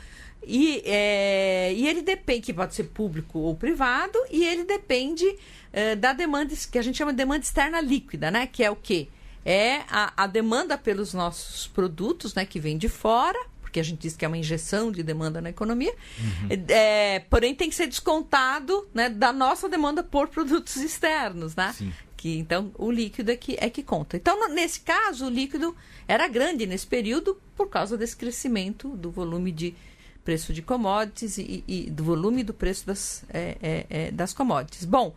[0.45, 5.25] e, é, e ele depende, que pode ser público ou privado, e ele depende
[5.73, 8.47] é, da demanda, que a gente chama de demanda externa líquida, né?
[8.47, 9.09] Que é o quê?
[9.45, 13.99] é a, a demanda pelos nossos produtos, né, que vem de fora, porque a gente
[13.99, 16.49] diz que é uma injeção de demanda na economia, uhum.
[16.69, 21.73] é, porém tem que ser descontado né, da nossa demanda por produtos externos, né?
[21.73, 21.91] Sim.
[22.15, 24.15] Que, então, o líquido é que, é que conta.
[24.15, 25.75] Então, nesse caso, o líquido
[26.07, 29.75] era grande nesse período por causa desse crescimento do volume de,
[30.23, 34.85] preço de commodities e, e do volume do preço das, é, é, é, das commodities.
[34.85, 35.13] Bom,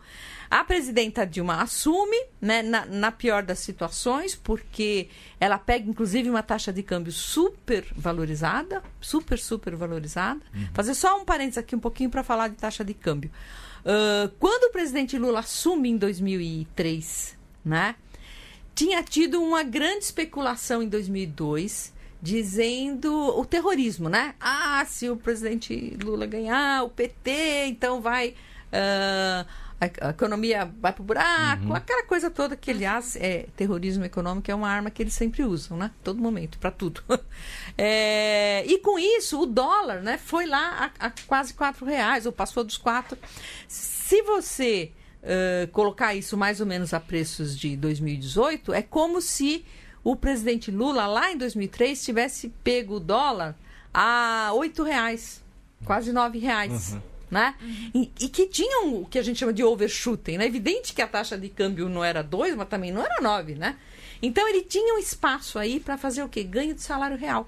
[0.49, 6.43] a presidenta Dilma assume, né, na, na, pior das situações, porque ela pega, inclusive, uma
[6.43, 10.41] taxa de câmbio super valorizada, super, super valorizada.
[10.53, 10.67] Uhum.
[10.73, 13.31] Fazer só um parênteses aqui um pouquinho para falar de taxa de câmbio.
[13.81, 17.95] Uh, quando o presidente Lula assume em 2003, né,
[18.75, 24.35] tinha tido uma grande especulação em 2002 dizendo o terrorismo, né?
[24.39, 28.35] Ah, se o presidente Lula ganhar, o PT, então vai.
[28.67, 29.47] Uh,
[29.79, 31.75] a, economia vai pro buraco, uhum.
[31.75, 35.77] aquela coisa toda que, aliás, é, terrorismo econômico é uma arma que eles sempre usam,
[35.77, 35.91] né?
[36.03, 37.03] Todo momento, para tudo.
[37.77, 42.31] é, e com isso, o dólar né, foi lá a, a, quase quatro reais, ou
[42.31, 43.17] passou dos quatro.
[43.67, 49.63] Se você uh, colocar isso mais ou menos a preços de 2018, é como se
[50.07, 53.57] o presidente Lula, lá em 2003, tivesse pego o dólar
[53.93, 55.43] a oito reais,
[55.83, 56.93] quase nove reais.
[56.93, 57.01] Uhum.
[57.29, 57.55] Né?
[57.93, 60.37] E, e, que tinham o que a gente chama de overshooting.
[60.37, 60.45] Né?
[60.45, 63.55] É evidente que a taxa de câmbio não era 2, mas também não era 9.
[63.55, 63.75] Né?
[64.21, 66.41] Então ele tinha um espaço aí para fazer o quê?
[66.41, 67.45] Ganho de salário real.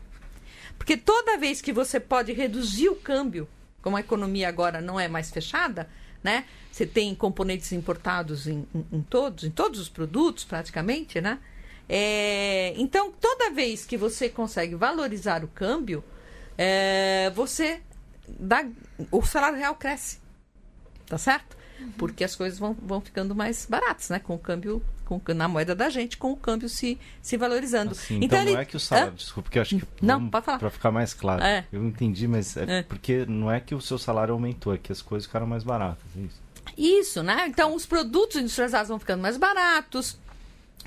[0.78, 3.48] Porque toda vez que você pode reduzir o câmbio,
[3.82, 5.90] como a economia agora não é mais fechada,
[6.22, 6.44] né?
[6.70, 11.40] Você tem componentes importados em, em, em todos, em todos os produtos praticamente, né?
[11.90, 16.04] É, então, toda vez que você consegue valorizar o câmbio,
[16.56, 17.82] é, você
[18.28, 18.64] dá,
[19.12, 20.20] o salário real cresce.
[21.08, 21.58] Tá certo?
[21.80, 21.92] Uhum.
[21.98, 24.20] Porque as coisas vão, vão ficando mais baratas, né?
[24.20, 27.92] Com o câmbio com, na moeda da gente, com o câmbio se, se valorizando.
[27.92, 28.52] Assim, então, então ele...
[28.52, 30.60] não é que o salário, desculpa, porque eu acho que não, pode falar.
[30.60, 31.66] Para ficar mais claro, é.
[31.72, 34.92] eu entendi, mas é, é, porque não é que o seu salário aumentou, é que
[34.92, 36.42] as coisas ficaram mais baratas, é isso.
[36.78, 37.48] Isso, né?
[37.48, 40.20] Então os produtos industrializados vão ficando mais baratos,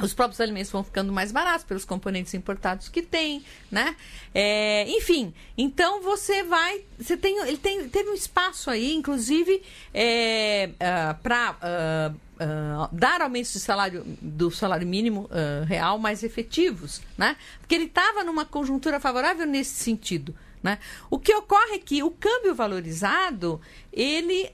[0.00, 3.94] os próprios alimentos vão ficando mais baratos pelos componentes importados que tem, né?
[4.34, 10.70] É, enfim, então você vai, você tem, ele tem, teve um espaço aí, inclusive, é,
[10.72, 15.28] uh, ah, para uh, uh, ah, dar aumentos de salário do salário mínimo
[15.66, 17.36] real mais efetivos, né?
[17.60, 20.34] Porque ele estava numa conjuntura favorável nesse sentido.
[20.62, 20.78] Né?
[21.10, 23.60] O que ocorre é que o câmbio valorizado
[23.92, 24.48] ele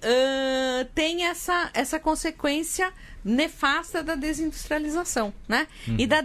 [0.94, 2.92] tem essa, essa consequência
[3.22, 5.68] nefasta da desindustrialização, né?
[5.86, 5.96] Uhum.
[5.98, 6.22] E da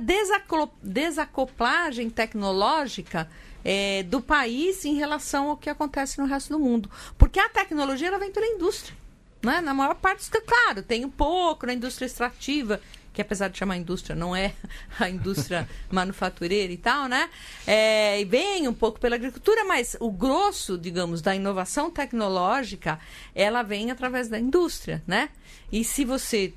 [0.82, 3.30] desacoplagem tecnológica
[3.64, 6.90] é, do país em relação ao que acontece no resto do mundo.
[7.18, 8.96] Porque a tecnologia ela vem pela indústria.
[9.42, 9.60] Né?
[9.62, 12.80] Na maior parte, claro, tem um pouco na indústria extrativa,
[13.14, 14.54] que apesar de chamar indústria, não é
[15.00, 17.30] a indústria manufatureira e tal, né?
[17.66, 23.00] É, e vem um pouco pela agricultura, mas o grosso, digamos, da inovação tecnológica,
[23.36, 25.30] ela vem através da indústria, né?
[25.72, 26.54] E se você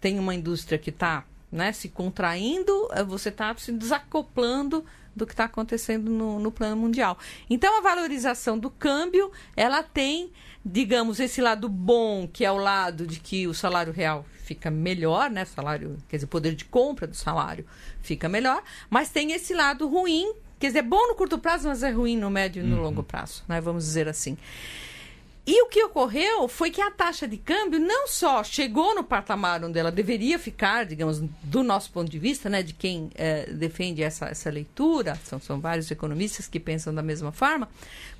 [0.00, 5.32] tem uma indústria que está né, se contraindo, eh, você está se desacoplando do que
[5.32, 7.18] está acontecendo no, no, plano mundial.
[7.48, 10.30] Então, a valorização do câmbio, ela tem,
[10.64, 15.30] digamos, esse lado bom, que é o lado de que o salário real fica melhor,
[15.30, 15.44] né?
[15.44, 17.64] Salário, quer dizer, o poder de compra do salário
[18.02, 21.82] fica melhor, mas tem esse lado ruim, quer dizer, é bom no curto prazo, mas
[21.82, 22.82] é ruim no médio e no uhum.
[22.82, 23.60] longo prazo, né?
[23.60, 24.36] Vamos dizer assim.
[25.50, 29.64] E o que ocorreu foi que a taxa de câmbio não só chegou no patamar
[29.64, 34.00] onde ela deveria ficar, digamos, do nosso ponto de vista, né, de quem é, defende
[34.00, 37.68] essa, essa leitura, são, são vários economistas que pensam da mesma forma,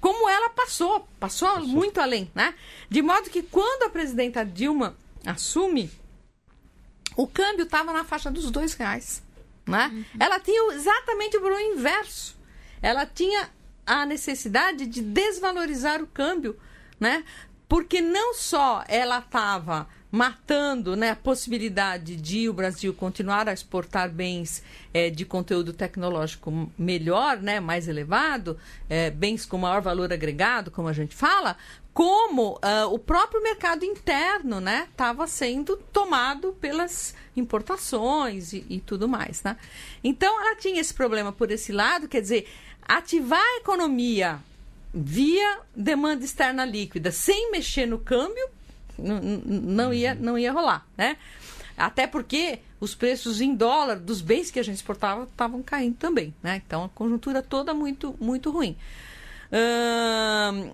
[0.00, 1.68] como ela passou, passou, passou.
[1.68, 2.52] muito além, né?
[2.88, 5.88] De modo que quando a presidenta Dilma assume,
[7.16, 9.22] o câmbio estava na faixa dos dois reais,
[9.68, 9.88] né?
[9.92, 10.04] Uhum.
[10.18, 12.36] Ela tinha exatamente o inverso.
[12.82, 13.48] Ela tinha
[13.86, 16.58] a necessidade de desvalorizar o câmbio
[17.00, 17.24] né?
[17.66, 24.10] Porque não só ela estava matando né, a possibilidade de o Brasil continuar a exportar
[24.10, 28.58] bens é, de conteúdo tecnológico melhor, né, mais elevado,
[28.88, 31.56] é, bens com maior valor agregado, como a gente fala,
[31.92, 39.08] como uh, o próprio mercado interno estava né, sendo tomado pelas importações e, e tudo
[39.08, 39.42] mais.
[39.42, 39.56] Né?
[40.02, 42.48] Então, ela tinha esse problema por esse lado, quer dizer,
[42.82, 44.40] ativar a economia
[44.92, 48.48] via demanda externa líquida, sem mexer no câmbio,
[48.98, 51.16] não ia, não ia rolar, né?
[51.76, 56.34] Até porque os preços em dólar dos bens que a gente exportava estavam caindo também,
[56.42, 56.62] né?
[56.66, 58.76] Então a conjuntura toda muito, muito ruim.
[59.52, 60.72] Hum,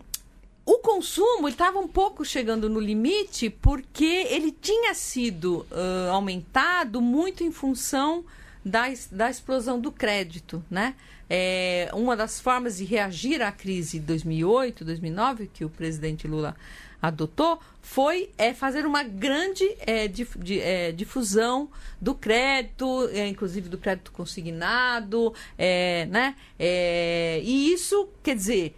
[0.65, 7.45] o consumo estava um pouco chegando no limite porque ele tinha sido uh, aumentado muito
[7.45, 8.25] em função
[8.65, 10.97] da, da explosão do crédito, né?
[11.29, 16.55] É, uma das formas de reagir à crise de 2008, 2009, que o presidente Lula
[17.01, 21.69] adotou, foi é, fazer uma grande é, dif, de, é, difusão
[22.01, 26.35] do crédito, é, inclusive do crédito consignado, é, né?
[26.59, 28.77] É, e isso, quer dizer,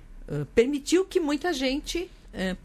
[0.54, 2.10] permitiu que muita gente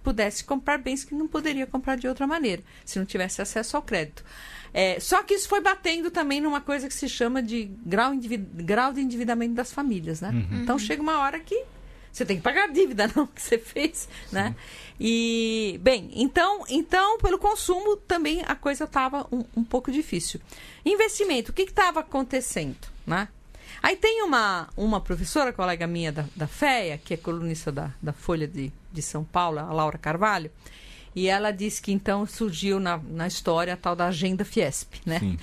[0.04, 3.82] pudesse comprar bens que não poderia comprar de outra maneira, se não tivesse acesso ao
[3.82, 4.24] crédito.
[4.74, 8.12] É, só que isso foi batendo também numa coisa que se chama de grau,
[8.56, 10.30] grau de endividamento das famílias, né?
[10.30, 10.64] Uhum.
[10.64, 11.64] Então chega uma hora que
[12.12, 14.36] você tem que pagar a dívida não que você fez, Sim.
[14.36, 14.56] né?
[15.00, 20.40] E bem, então, então pelo consumo também a coisa estava um, um, pouco difícil.
[20.86, 23.28] Investimento, o que estava acontecendo, né?
[23.82, 28.14] Aí tem uma, uma professora, colega minha da, da FEA, que é colunista da, da
[28.14, 30.50] Folha de, de São Paulo, a Laura Carvalho,
[31.16, 35.20] e ela disse que então surgiu na, na história a tal da Agenda Fiesp, né?
[35.22, 35.36] Uhum.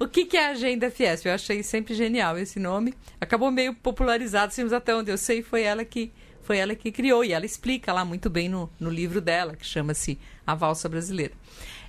[0.00, 1.26] o que, que é a Agenda Fiesp?
[1.26, 2.94] Eu achei sempre genial esse nome.
[3.20, 6.12] Acabou meio popularizado, assim, mas até onde eu sei foi ela que
[6.42, 9.64] foi ela que criou e ela explica lá muito bem no, no livro dela que
[9.64, 11.32] chama-se A Valsa Brasileira.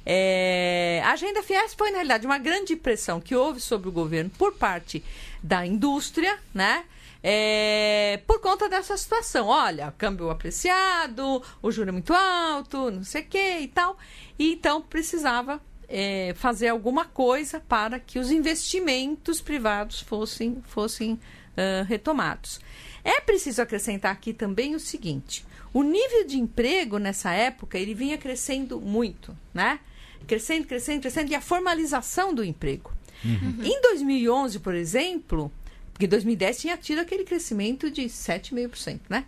[0.05, 4.29] É, a agenda Fiesp foi, na realidade, uma grande pressão que houve sobre o governo
[4.37, 5.03] por parte
[5.43, 6.85] da indústria, né?
[7.27, 9.47] É, por conta dessa situação.
[9.47, 13.97] Olha, câmbio apreciado, o juro é muito alto, não sei o que e tal.
[14.37, 15.59] E então precisava
[15.89, 22.59] é, fazer alguma coisa para que os investimentos privados fossem, fossem uh, retomados.
[23.03, 28.19] É preciso acrescentar aqui também o seguinte: o nível de emprego nessa época ele vinha
[28.19, 29.79] crescendo muito, né?
[30.27, 32.93] Crescendo, crescendo, crescendo, e a formalização do emprego.
[33.23, 33.63] Uhum.
[33.63, 35.51] Em 2011, por exemplo,
[35.95, 39.23] porque 2010 tinha tido aquele crescimento de 7,5%, né?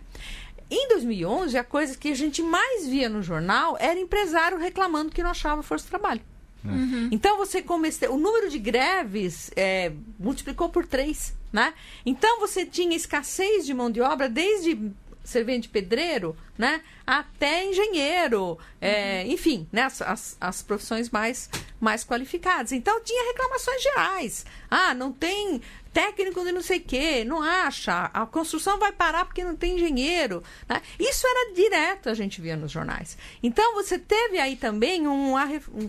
[0.70, 5.22] Em 2011, a coisa que a gente mais via no jornal era empresário reclamando que
[5.22, 6.20] não achava força de trabalho.
[6.62, 7.08] Uhum.
[7.10, 8.06] Então você comece...
[8.08, 11.72] o número de greves é, multiplicou por três, né?
[12.04, 14.92] Então você tinha escassez de mão de obra desde
[15.24, 16.82] servente pedreiro, né?
[17.06, 19.32] Até engenheiro, é, uhum.
[19.32, 19.84] enfim, né?
[19.84, 21.48] As, as, as, profissões mais,
[21.80, 22.72] mais qualificadas.
[22.72, 24.44] Então tinha reclamações gerais.
[24.70, 25.62] Ah, não tem
[25.98, 29.74] técnico de não sei o quê, não acha, a construção vai parar porque não tem
[29.74, 30.44] engenheiro.
[30.68, 30.80] Né?
[30.96, 33.18] Isso era direto, a gente via nos jornais.
[33.42, 35.34] Então você teve aí também um.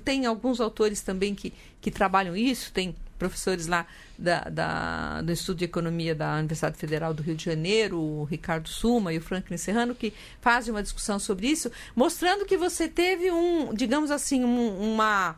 [0.04, 3.86] Tem alguns autores também que, que trabalham isso, tem professores lá
[4.18, 8.68] da, da, do Estudo de Economia da Universidade Federal do Rio de Janeiro, o Ricardo
[8.68, 13.32] Suma e o Franklin Serrano, que fazem uma discussão sobre isso, mostrando que você teve
[13.32, 15.36] um, digamos assim, um, uma,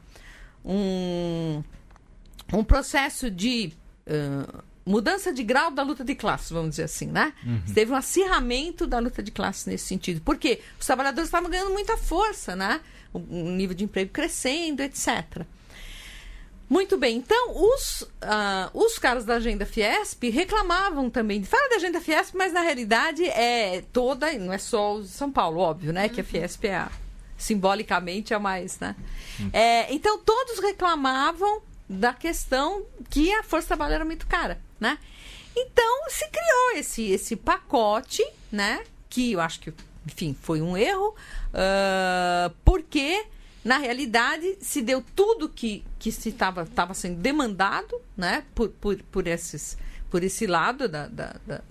[0.64, 1.62] um,
[2.54, 3.74] um processo de
[4.08, 7.34] uh, mudança de grau da luta de classes, vamos dizer assim, né?
[7.46, 7.74] Uhum.
[7.74, 10.22] Teve um acirramento da luta de classes nesse sentido.
[10.22, 12.82] Porque os trabalhadores estavam ganhando muita força, né?
[13.14, 15.46] O, o nível de emprego crescendo, etc.
[16.72, 21.44] Muito bem, então os, uh, os caras da Agenda Fiesp reclamavam também.
[21.44, 25.60] Fala da Agenda Fiesp, mas na realidade é toda, não é só o São Paulo,
[25.60, 26.04] óbvio, né?
[26.04, 26.10] Uhum.
[26.10, 26.92] Que a Fiesp é a,
[27.38, 28.96] simbolicamente a mais, né?
[29.38, 29.50] Uhum.
[29.52, 31.62] É, então todos reclamavam
[31.92, 34.98] da questão que a força trabalho era muito cara, né?
[35.56, 38.84] Então se criou esse, esse pacote, né?
[39.10, 39.74] Que eu acho que,
[40.06, 43.26] enfim, foi um erro, uh, porque
[43.64, 49.28] na realidade, se deu tudo que, que se estava sendo demandado né, por, por, por,
[49.28, 49.78] esses,
[50.10, 51.62] por esse lado da, da, da,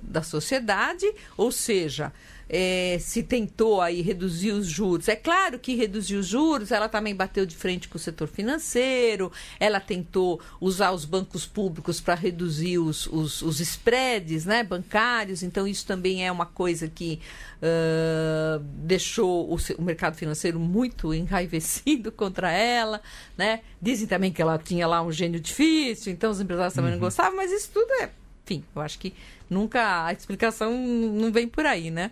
[0.00, 1.06] da sociedade,
[1.36, 2.12] ou seja,
[2.48, 5.08] é, se tentou aí reduzir os juros.
[5.08, 9.30] É claro que reduzir os juros, ela também bateu de frente com o setor financeiro,
[9.60, 15.66] ela tentou usar os bancos públicos para reduzir os, os, os, spreads né, bancários, então
[15.66, 17.20] isso também é uma coisa que
[17.62, 23.00] uh, deixou o, o, mercado financeiro muito enraivecido contra ela.
[23.36, 23.60] Né?
[23.80, 26.98] Dizem também que ela tinha lá um gênio difícil, então os empresários também uhum.
[26.98, 28.10] não gostavam, mas isso tudo é
[28.48, 29.12] enfim, eu acho que
[29.50, 32.10] nunca a explicação não vem por aí, né?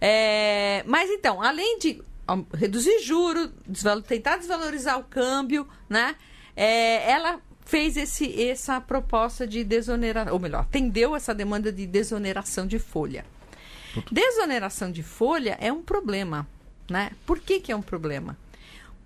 [0.00, 2.00] É, mas então, além de
[2.54, 3.50] reduzir juros,
[4.06, 6.14] tentar desvalorizar o câmbio, né?
[6.54, 12.66] É, ela fez esse, essa proposta de desoneração, ou melhor, atendeu essa demanda de desoneração
[12.66, 13.24] de folha.
[14.10, 16.46] Desoneração de folha é um problema,
[16.88, 17.10] né?
[17.26, 18.36] Por que, que é um problema?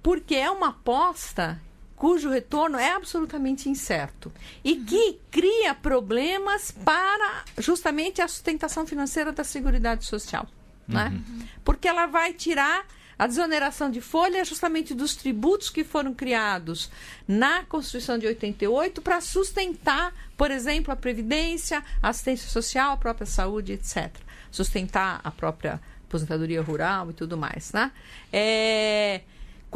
[0.02, 1.60] Porque é uma aposta
[1.96, 4.30] cujo retorno é absolutamente incerto
[4.62, 10.46] e que cria problemas para justamente a sustentação financeira da Seguridade Social.
[10.86, 11.12] Né?
[11.12, 11.46] Uhum.
[11.64, 12.86] Porque ela vai tirar
[13.18, 16.90] a desoneração de folha justamente dos tributos que foram criados
[17.26, 23.26] na Constituição de 88 para sustentar, por exemplo, a Previdência, a assistência social, a própria
[23.26, 24.14] saúde, etc.
[24.50, 27.72] Sustentar a própria aposentadoria rural e tudo mais.
[27.72, 27.90] Né?
[28.32, 29.22] É...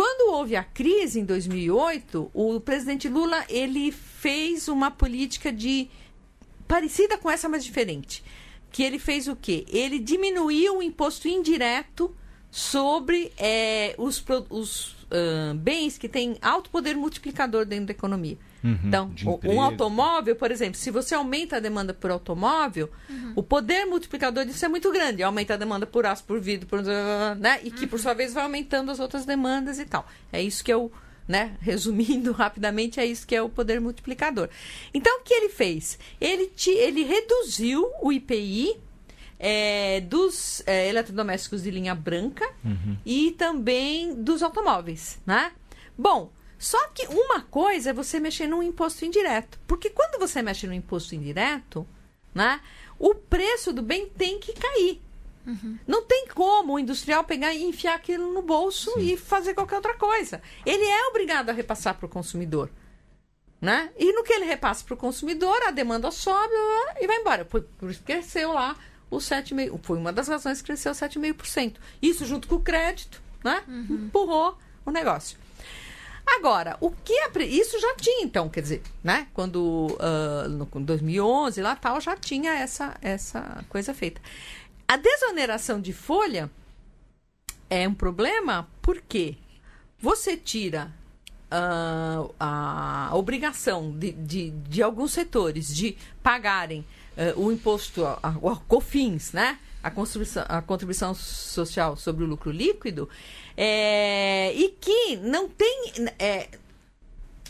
[0.01, 5.91] Quando houve a crise em 2008, o presidente Lula ele fez uma política de
[6.67, 8.25] parecida com essa, mas diferente.
[8.73, 9.67] Que ele fez o quê?
[9.69, 12.17] Ele diminuiu o imposto indireto
[12.51, 18.39] sobre é, os, os uh, bens que têm alto poder multiplicador dentro da economia.
[18.63, 23.33] Uhum, então, um automóvel, por exemplo, se você aumenta a demanda por automóvel, uhum.
[23.37, 25.23] o poder multiplicador disso é muito grande.
[25.23, 26.83] Aumenta a demanda por aço, por vidro, por,
[27.39, 27.61] né?
[27.65, 28.03] e que, por uhum.
[28.03, 30.07] sua vez, vai aumentando as outras demandas e tal.
[30.33, 30.91] É isso que o.
[31.27, 31.57] Né?
[31.61, 34.49] Resumindo rapidamente, é isso que é o poder multiplicador.
[34.93, 35.99] Então, o que ele fez?
[36.21, 38.77] Ele, te, ele reduziu o IPI
[39.39, 42.99] é, dos é, eletrodomésticos de linha branca uhum.
[43.07, 45.53] e também dos automóveis, né?
[45.97, 46.31] Bom,
[46.61, 49.59] só que uma coisa é você mexer num imposto indireto.
[49.67, 51.89] Porque quando você mexe no imposto indireto,
[52.35, 52.61] né,
[52.99, 55.01] o preço do bem tem que cair.
[55.47, 55.79] Uhum.
[55.87, 59.01] Não tem como o industrial pegar e enfiar aquilo no bolso Sim.
[59.01, 60.43] e fazer qualquer outra coisa.
[60.67, 62.71] Ele é obrigado a repassar para o consumidor.
[63.59, 63.91] Né?
[63.99, 66.53] E no que ele repassa para o consumidor, a demanda sobe
[67.01, 67.47] e vai embora.
[67.47, 68.77] Por, isso cresceu lá
[69.11, 69.81] o 7,5%.
[69.83, 71.77] Foi uma das razões que cresceu 7,5%.
[72.03, 73.65] Isso junto com o crédito, né?
[73.67, 74.05] Uhum.
[74.07, 75.39] Empurrou o negócio.
[76.37, 79.27] Agora, o que a, isso já tinha, então, quer dizer, né?
[79.35, 84.21] Quando uh, no 2011 lá tal já tinha essa essa coisa feita.
[84.87, 86.51] A desoneração de folha
[87.69, 89.37] é um problema porque
[89.99, 90.93] você tira
[91.51, 96.85] uh, a obrigação de, de, de, alguns setores de pagarem
[97.37, 98.03] uh, o imposto,
[98.41, 99.59] o COFINS, né?
[99.83, 99.91] A
[100.49, 103.09] a contribuição social sobre o lucro líquido,
[103.57, 105.93] é, e que não tem.
[106.19, 106.49] É,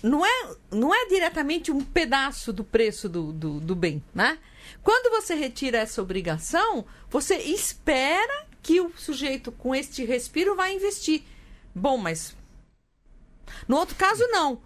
[0.02, 4.38] não é, não é diretamente um pedaço do preço do, do, do bem, né?
[4.82, 11.22] Quando você retira essa obrigação, você espera que o sujeito com este respiro vai investir.
[11.74, 12.34] Bom, mas
[13.68, 14.60] no outro caso, não.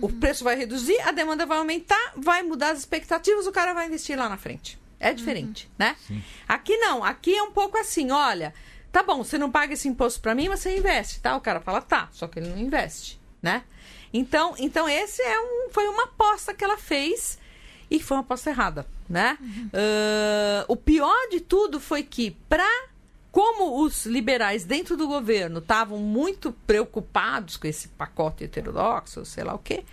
[0.00, 3.86] O preço vai reduzir, a demanda vai aumentar, vai mudar as expectativas, o cara vai
[3.86, 4.76] investir lá na frente.
[4.98, 5.72] É diferente, uhum.
[5.78, 5.96] né?
[6.04, 6.20] Sim.
[6.48, 8.52] Aqui não, aqui é um pouco assim, olha,
[8.92, 11.36] tá bom, você não paga esse imposto para mim, mas você investe, tá?
[11.36, 13.64] O cara fala, tá, só que ele não investe, né?
[14.12, 17.38] Então, então esse é um, foi uma aposta que ela fez
[17.90, 19.38] e foi uma aposta errada, né?
[19.40, 22.68] Uh, o pior de tudo foi que para
[23.30, 29.54] como os liberais dentro do governo estavam muito preocupados com esse pacote heterodoxo, sei lá
[29.54, 29.84] o quê,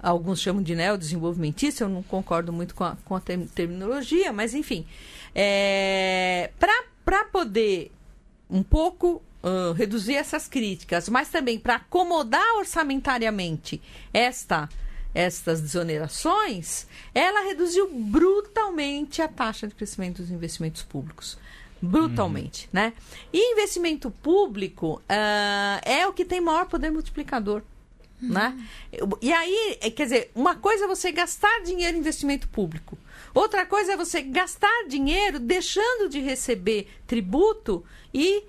[0.00, 4.86] alguns chamam de neodesenvolvimentista, eu não concordo muito com a, com a terminologia, mas enfim,
[5.34, 6.50] é,
[7.04, 7.90] para poder
[8.50, 13.80] um pouco uh, reduzir essas críticas, mas também para acomodar orçamentariamente
[14.12, 14.68] esta
[15.14, 21.38] estas desonerações, ela reduziu brutalmente a taxa de crescimento dos investimentos públicos
[21.80, 22.70] brutalmente, uhum.
[22.72, 22.92] né?
[23.32, 27.62] E investimento público uh, é o que tem maior poder multiplicador.
[28.20, 28.30] Uhum.
[28.30, 28.66] Né?
[29.20, 32.96] E aí, quer dizer, uma coisa é você gastar dinheiro em investimento público.
[33.36, 38.42] Outra coisa é você gastar dinheiro deixando de receber tributo e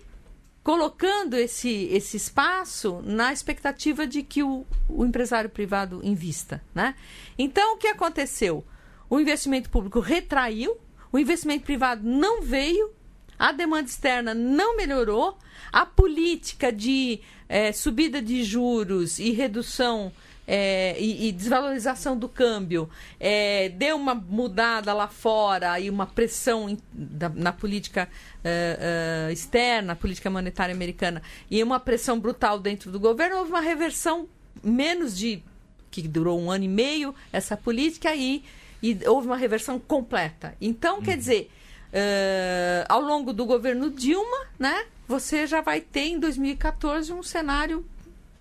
[0.64, 6.64] colocando esse, esse espaço na expectativa de que o, o empresário privado invista.
[6.74, 6.96] Né?
[7.38, 8.64] Então, o que aconteceu?
[9.10, 10.78] O investimento público retraiu,
[11.12, 12.90] o investimento privado não veio,
[13.38, 15.38] a demanda externa não melhorou,
[15.70, 17.20] a política de
[17.50, 20.14] é, subida de juros e redução
[20.48, 22.90] é, e, e, desvalorização do câmbio
[23.20, 29.32] é, deu uma mudada lá fora e uma pressão in, da, na política uh, uh,
[29.32, 31.22] externa, política monetária americana,
[31.52, 34.28] e uma pressão brutal dentro do governo, houve uma reversão
[34.64, 35.44] menos de
[35.92, 38.44] que durou um ano e meio essa política aí
[38.82, 40.56] e houve uma reversão completa.
[40.62, 41.18] Então, quer uhum.
[41.18, 41.52] dizer,
[41.88, 47.86] Uh, ao longo do governo Dilma, né, você já vai ter em 2014 um cenário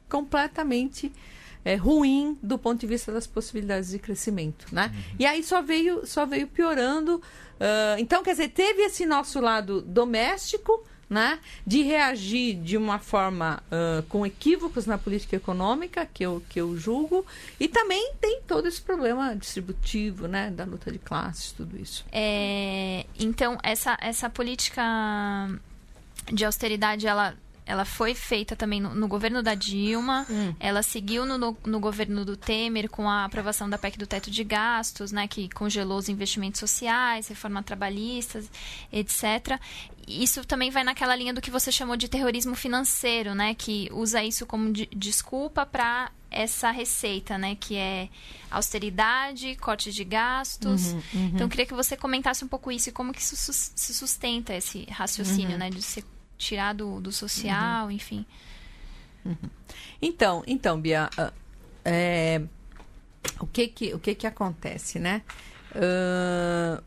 [0.08, 1.12] completamente
[1.66, 4.92] é, ruim do ponto de vista das possibilidades de crescimento, né?
[4.94, 5.16] Uhum.
[5.18, 7.16] E aí só veio, só veio piorando.
[7.16, 13.62] Uh, então, quer dizer, teve esse nosso lado doméstico, né, de reagir de uma forma
[13.66, 17.26] uh, com equívocos na política econômica, que eu, que eu julgo,
[17.58, 22.04] e também tem todo esse problema distributivo, né, da luta de classes, tudo isso.
[22.12, 24.82] É, então, essa, essa política
[26.32, 27.36] de austeridade, ela
[27.66, 30.54] ela foi feita também no, no governo da Dilma, hum.
[30.60, 34.30] ela seguiu no, no, no, governo do Temer com a aprovação da PEC do teto
[34.30, 38.40] de gastos, né, que congelou os investimentos sociais, reforma trabalhista,
[38.92, 39.60] etc.
[40.06, 44.22] Isso também vai naquela linha do que você chamou de terrorismo financeiro, né, que usa
[44.22, 48.08] isso como de, desculpa para essa receita, né, que é
[48.48, 50.92] austeridade, corte de gastos.
[50.92, 51.30] Uhum, uhum.
[51.34, 54.54] Então, eu queria que você comentasse um pouco isso e como que isso se sustenta
[54.54, 55.58] esse raciocínio, uhum.
[55.58, 56.04] né, de ser
[56.36, 57.90] tirar do, do social, uhum.
[57.90, 58.26] enfim.
[59.24, 59.50] Uhum.
[60.00, 61.32] Então, então, Bia, uh,
[61.84, 62.42] é,
[63.40, 65.22] o que que o que que acontece, né?
[65.72, 66.82] Uh,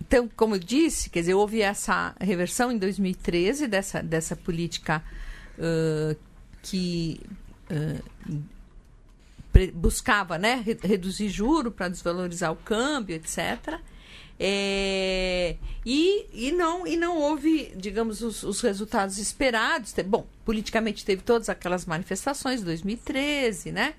[0.00, 5.02] então, como eu disse, quer dizer, houve essa reversão em 2013 dessa dessa política
[5.58, 6.16] uh,
[6.62, 7.20] que
[9.72, 13.78] buscava, né, reduzir juro para desvalorizar o câmbio, etc.
[14.38, 15.56] É,
[15.86, 19.94] e, e, não, e não houve, digamos, os, os resultados esperados.
[20.06, 23.94] Bom, politicamente teve todas aquelas manifestações de 2013, né?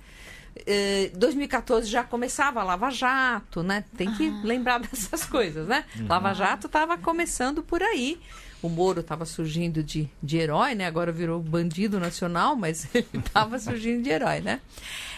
[1.17, 3.83] 2014 é, já começava a Lava Jato, né?
[3.97, 4.41] Tem que ah.
[4.43, 5.85] lembrar dessas coisas, né?
[5.99, 6.07] Uhum.
[6.07, 8.19] Lava Jato estava começando por aí.
[8.61, 10.87] O Moro estava surgindo de, de herói, né?
[10.87, 14.61] Agora virou bandido nacional, mas ele estava surgindo de herói, né?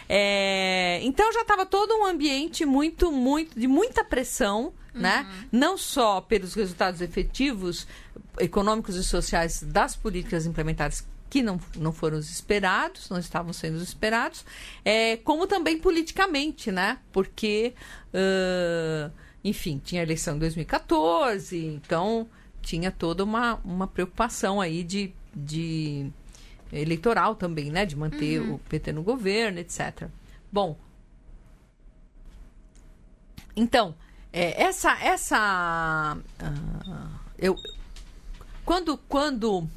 [0.09, 5.27] É, então já estava todo um ambiente muito, muito, de muita pressão né?
[5.29, 5.47] Uhum.
[5.51, 7.87] Não só pelos resultados efetivos
[8.39, 13.75] econômicos e sociais das políticas implementadas que não, não foram os esperados, não estavam sendo
[13.75, 14.45] os esperados,
[14.83, 16.99] é, como também politicamente, né?
[17.11, 17.73] Porque,
[18.13, 19.11] uh,
[19.43, 22.27] enfim, tinha eleição em 2014, então
[22.61, 26.09] tinha toda uma, uma preocupação aí de, de
[26.71, 27.85] eleitoral também, né?
[27.85, 30.09] De manter o PT no governo, etc.
[30.51, 30.77] Bom,
[33.55, 33.95] então,
[34.31, 37.55] é, essa, essa, ah, eu,
[38.63, 39.67] quando, quando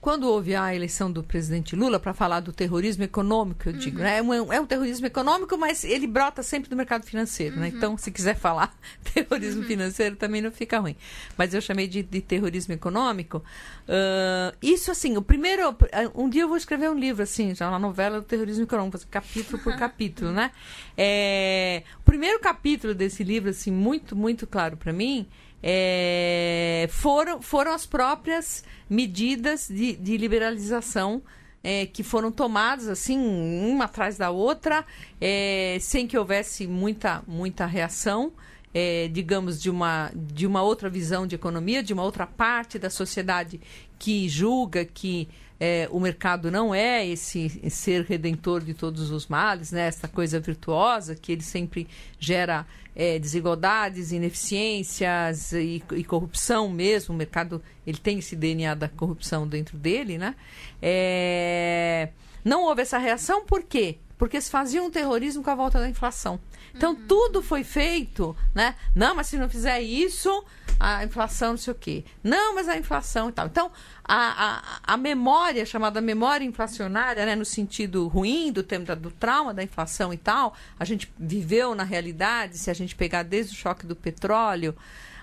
[0.00, 4.16] quando houve a eleição do presidente Lula para falar do terrorismo econômico, eu digo, né?
[4.16, 7.68] É um, é um terrorismo econômico, mas ele brota sempre do mercado financeiro, né?
[7.68, 8.74] Então, se quiser falar
[9.12, 10.96] terrorismo financeiro, também não fica ruim.
[11.36, 13.44] Mas eu chamei de, de terrorismo econômico.
[13.86, 15.76] Uh, isso, assim, o primeiro...
[16.14, 19.62] Um dia eu vou escrever um livro, assim, já uma novela do terrorismo econômico, capítulo
[19.62, 20.50] por capítulo, né?
[20.96, 25.28] É, o primeiro capítulo desse livro, assim, muito, muito claro para mim
[25.62, 31.22] é, foram, foram as próprias medidas de, de liberalização
[31.62, 34.84] é, que foram tomadas assim uma atrás da outra
[35.20, 38.32] é, sem que houvesse muita muita reação
[38.72, 42.88] é, digamos de uma de uma outra visão de economia de uma outra parte da
[42.88, 43.60] sociedade
[43.98, 45.28] que julga que
[45.60, 49.82] é, o mercado não é esse ser redentor de todos os males, né?
[49.88, 51.86] Essa coisa virtuosa que ele sempre
[52.18, 52.66] gera
[53.00, 57.14] é, desigualdades, ineficiências e, e, corrupção mesmo.
[57.14, 60.34] O mercado ele tem esse DNA da corrupção dentro dele, né?
[60.82, 62.10] É,
[62.44, 63.96] não houve essa reação por quê?
[64.18, 66.38] Porque se fazia um terrorismo com a volta da inflação.
[66.74, 67.06] Então uhum.
[67.08, 68.74] tudo foi feito, né?
[68.94, 70.44] Não, mas se não fizer isso,
[70.80, 72.04] a inflação não sei o quê.
[72.24, 73.46] Não, mas a inflação e tal.
[73.46, 73.70] Então,
[74.02, 79.52] a, a, a memória, chamada memória inflacionária, né, no sentido ruim do tema do trauma
[79.52, 83.56] da inflação e tal, a gente viveu na realidade, se a gente pegar desde o
[83.58, 84.74] choque do petróleo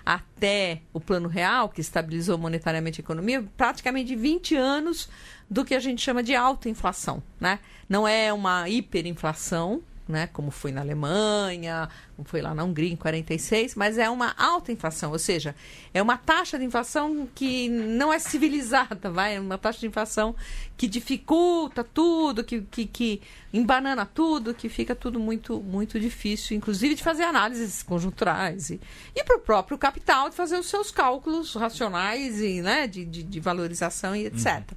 [0.06, 5.08] até o plano real, que estabilizou monetariamente a economia, praticamente 20 anos
[5.50, 7.58] do que a gente chama de alta inflação, né?
[7.88, 12.96] Não é uma hiperinflação, né, como foi na Alemanha, como foi lá na Hungria em
[12.96, 15.54] 46, mas é uma alta inflação, ou seja,
[15.92, 20.34] é uma taxa de inflação que não é civilizada, vai, é uma taxa de inflação
[20.76, 26.94] que dificulta tudo, que, que, que embanana tudo, que fica tudo muito muito difícil, inclusive
[26.94, 28.80] de fazer análises conjunturais e,
[29.14, 33.22] e para o próprio capital de fazer os seus cálculos racionais e né, de, de,
[33.22, 34.46] de valorização e etc.
[34.46, 34.76] Uhum.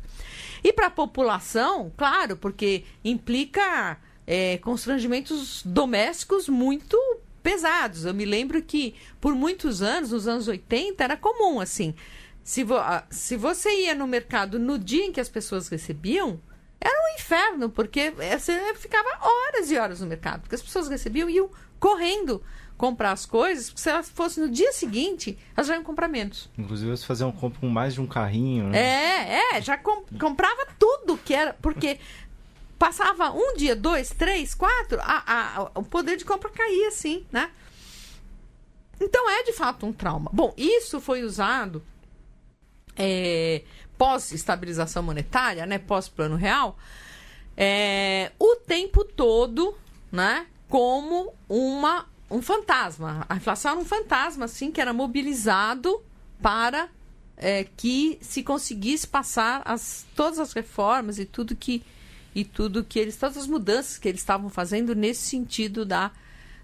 [0.63, 6.97] E para a população, claro, porque implica é, constrangimentos domésticos muito
[7.41, 8.05] pesados.
[8.05, 11.93] Eu me lembro que por muitos anos, nos anos 80, era comum assim.
[12.43, 12.75] Se, vo
[13.09, 16.39] se você ia no mercado no dia em que as pessoas recebiam,
[16.79, 21.29] era um inferno, porque você ficava horas e horas no mercado, porque as pessoas recebiam
[21.29, 21.49] e iam
[21.79, 22.43] correndo
[22.81, 26.49] comprar as coisas, porque se elas fossem no dia seguinte, elas já iam comprar menos.
[26.57, 28.79] Inclusive, você fazia um compra com mais de um carrinho, né?
[28.79, 31.99] É, é, já com comprava tudo que era, porque
[32.81, 37.51] Passava um dia, dois, três, quatro, a, a, o poder de compra caía assim, né?
[38.99, 40.31] Então é de fato um trauma.
[40.33, 41.83] Bom, isso foi usado
[42.97, 43.61] é,
[43.99, 45.77] pós-estabilização monetária, né?
[45.77, 46.75] Pós-plano real,
[47.55, 49.77] é, o tempo todo,
[50.11, 50.47] né?
[50.67, 53.27] Como uma, um fantasma.
[53.29, 56.01] A inflação era um fantasma, assim, que era mobilizado
[56.41, 56.89] para
[57.37, 61.83] é, que se conseguisse passar as, todas as reformas e tudo que
[62.33, 66.11] e tudo que eles, todas as mudanças que eles estavam fazendo nesse sentido da,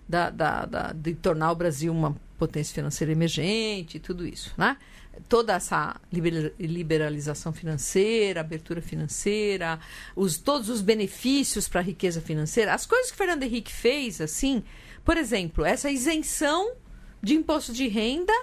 [0.07, 4.78] da, da, da de tornar o Brasil uma potência financeira emergente, tudo isso, né?
[5.28, 9.80] Toda essa liberalização financeira, abertura financeira,
[10.15, 14.63] os, todos os benefícios para a riqueza financeira, as coisas que Fernando Henrique fez, assim,
[15.03, 16.74] por exemplo, essa isenção
[17.22, 18.34] de imposto de renda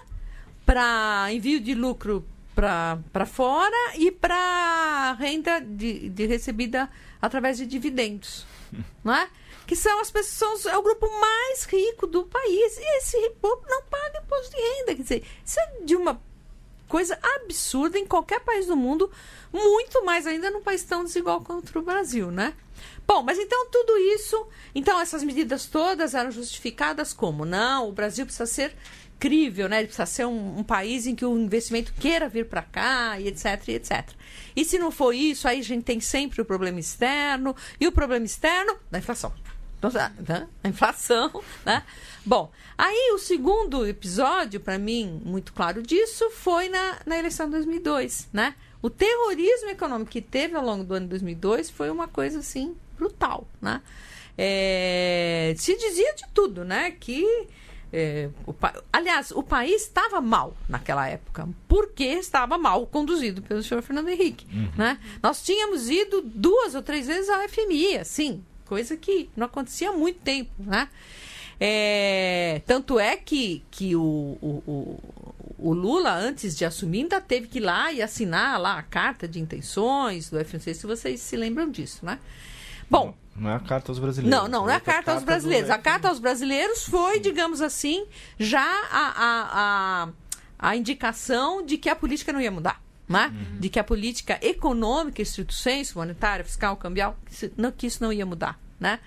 [0.66, 6.89] para envio de lucro para fora e para renda de, de recebida
[7.21, 8.47] através de dividendos,
[9.03, 9.29] não é?
[9.67, 12.77] Que são as pessoas, é o grupo mais rico do país.
[12.77, 14.95] E esse povo não paga imposto de renda.
[14.95, 16.21] Quer dizer, isso é de uma
[16.87, 19.11] coisa absurda em qualquer país do mundo,
[19.53, 22.55] muito mais ainda num país tão desigual quanto o Brasil, né?
[23.07, 27.45] Bom, mas então tudo isso, então essas medidas todas eram justificadas como?
[27.45, 28.77] Não, o Brasil precisa ser
[29.19, 29.79] crível, né?
[29.79, 33.29] Ele precisa ser um, um país em que o investimento queira vir para cá e
[33.29, 34.11] etc, e etc.
[34.57, 37.92] E se não for isso, aí a gente tem sempre o problema externo e o
[37.92, 39.32] problema externo da inflação.
[39.78, 39.90] Então,
[40.26, 40.48] né?
[40.62, 41.30] A inflação,
[41.64, 41.82] né?
[42.24, 47.52] Bom, aí o segundo episódio, para mim, muito claro disso, foi na, na eleição de
[47.52, 48.55] 2002, né?
[48.80, 52.74] O terrorismo econômico que teve ao longo do ano de 2002 foi uma coisa, assim,
[52.96, 53.82] brutal, né?
[54.36, 56.90] É, se dizia de tudo, né?
[56.90, 57.46] Que
[57.97, 58.53] é, o,
[58.92, 64.45] aliás, o país estava mal naquela época, porque estava mal conduzido pelo senhor Fernando Henrique.
[64.53, 64.68] Uhum.
[64.76, 64.99] Né?
[65.22, 69.92] Nós tínhamos ido duas ou três vezes ao FMI, assim, coisa que não acontecia há
[69.92, 70.51] muito tempo.
[70.59, 70.88] Né?
[71.61, 74.99] É, tanto é que, que o, o,
[75.57, 79.28] o, Lula, antes de assumir, ainda teve que ir lá e assinar lá a carta
[79.28, 82.18] de intenções do FNC, se vocês se lembram disso, né?
[82.90, 84.39] Bom, não é a carta aos brasileiros.
[84.39, 85.70] Não, não, não é a carta aos brasileiros.
[85.70, 88.07] A carta aos brasileiros foi, digamos assim,
[88.39, 90.09] já a, a,
[90.61, 92.80] a, a indicação de que a política não ia mudar.
[93.09, 93.26] Né?
[93.35, 93.61] Uhum.
[93.61, 98.12] De que a política econômica, estrito senso, monetária, fiscal, cambial, que, não, que isso não
[98.12, 98.59] ia mudar.
[98.78, 98.99] Né?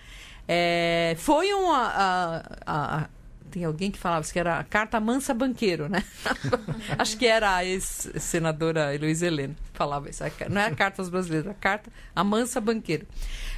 [0.47, 1.88] É, foi uma.
[1.88, 3.09] A, a,
[3.49, 6.03] tem alguém que falava que era a carta mansa banqueiro, né?
[6.97, 10.23] Acho que era a ex-senadora Heloísa Helena falava isso.
[10.49, 13.05] Não é a carta aos brasileiros, é a carta a mansa banqueiro.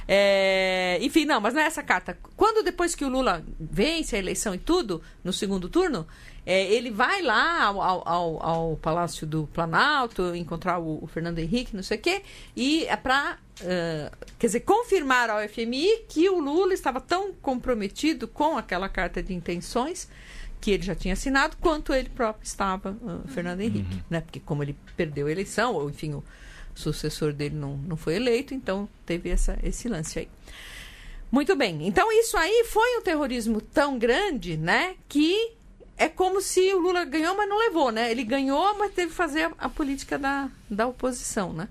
[0.06, 2.16] É, enfim, não, mas não é essa carta.
[2.36, 6.06] Quando depois que o Lula vence a eleição e tudo, no segundo turno,
[6.50, 11.76] é, ele vai lá ao, ao, ao, Palácio do Planalto encontrar o, o, Fernando Henrique,
[11.76, 12.22] não sei o quê,
[12.56, 18.26] e é para, uh, quer dizer, confirmar ao FMI que o Lula estava tão comprometido
[18.26, 20.08] com aquela carta de intenções
[20.60, 24.02] que ele já tinha assinado, quanto ele próprio estava, uh, Fernando Henrique, uhum.
[24.10, 24.20] né?
[24.20, 26.24] Porque como ele perdeu a eleição, ou enfim, o
[26.74, 30.28] sucessor dele não, não foi eleito, então teve essa, esse lance aí.
[31.30, 31.86] Muito bem.
[31.86, 35.59] Então isso aí foi um terrorismo tão grande, né, que
[36.00, 38.10] é como se o Lula ganhou, mas não levou, né?
[38.10, 41.68] Ele ganhou, mas teve que fazer a, a política da, da oposição, né?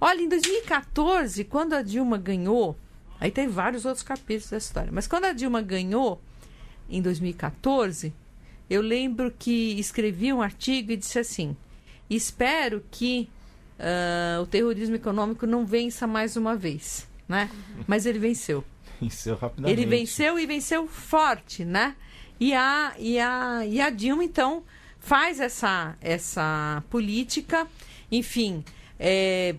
[0.00, 2.78] Olha, em 2014, quando a Dilma ganhou,
[3.18, 6.22] aí tem vários outros capítulos da história, mas quando a Dilma ganhou,
[6.88, 8.14] em 2014,
[8.70, 11.56] eu lembro que escrevi um artigo e disse assim:
[12.08, 13.28] espero que
[13.80, 17.50] uh, o terrorismo econômico não vença mais uma vez, né?
[17.88, 18.64] Mas ele venceu.
[19.00, 19.80] Venceu rapidamente.
[19.80, 21.96] Ele venceu e venceu forte, né?
[22.38, 24.62] E a, e a, e a Dilma, então,
[24.98, 27.66] faz essa, essa política.
[28.10, 28.64] Enfim,
[28.98, 29.54] é,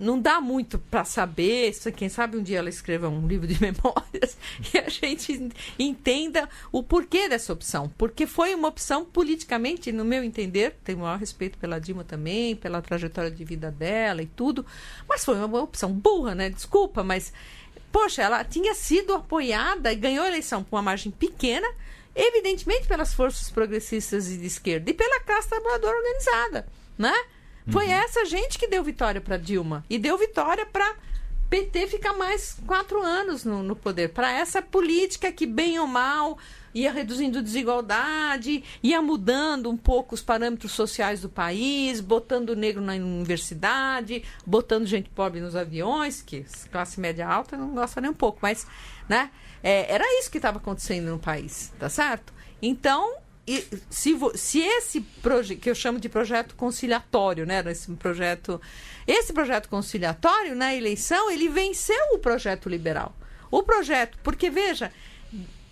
[0.00, 1.72] não dá muito para saber.
[1.94, 4.36] Quem sabe um dia ela escreva um livro de memórias
[4.72, 7.92] e a gente entenda o porquê dessa opção.
[7.98, 12.56] Porque foi uma opção politicamente, no meu entender, tenho o maior respeito pela Dilma também,
[12.56, 14.64] pela trajetória de vida dela e tudo,
[15.08, 16.48] mas foi uma opção burra, né?
[16.48, 17.32] Desculpa, mas.
[17.92, 21.66] Poxa, ela tinha sido apoiada e ganhou a eleição por uma margem pequena,
[22.14, 26.66] evidentemente pelas forças progressistas e de esquerda e pela classe trabalhadora organizada,
[26.98, 27.14] né?
[27.68, 27.92] Foi uhum.
[27.92, 30.96] essa gente que deu vitória para Dilma e deu vitória para
[31.48, 34.08] PT ficar mais quatro anos no, no poder.
[34.08, 36.38] Para essa política que, bem ou mal,
[36.74, 42.94] ia reduzindo desigualdade, ia mudando um pouco os parâmetros sociais do país, botando negro na
[42.94, 48.38] universidade, botando gente pobre nos aviões, que classe média alta não gosta nem um pouco,
[48.42, 48.66] mas,
[49.08, 49.30] né?
[49.62, 52.32] É, era isso que estava acontecendo no país, tá certo?
[52.62, 53.14] Então,
[53.46, 57.62] e, se, se esse projeto, que eu chamo de projeto conciliatório, né?
[57.66, 58.60] Esse projeto,
[59.06, 63.14] esse projeto conciliatório, na eleição, ele venceu o projeto liberal.
[63.50, 64.92] O projeto, porque veja,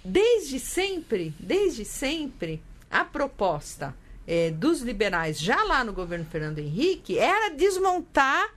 [0.05, 3.95] desde sempre, desde sempre, a proposta
[4.27, 8.49] é, dos liberais, já lá no governo Fernando Henrique, era desmontar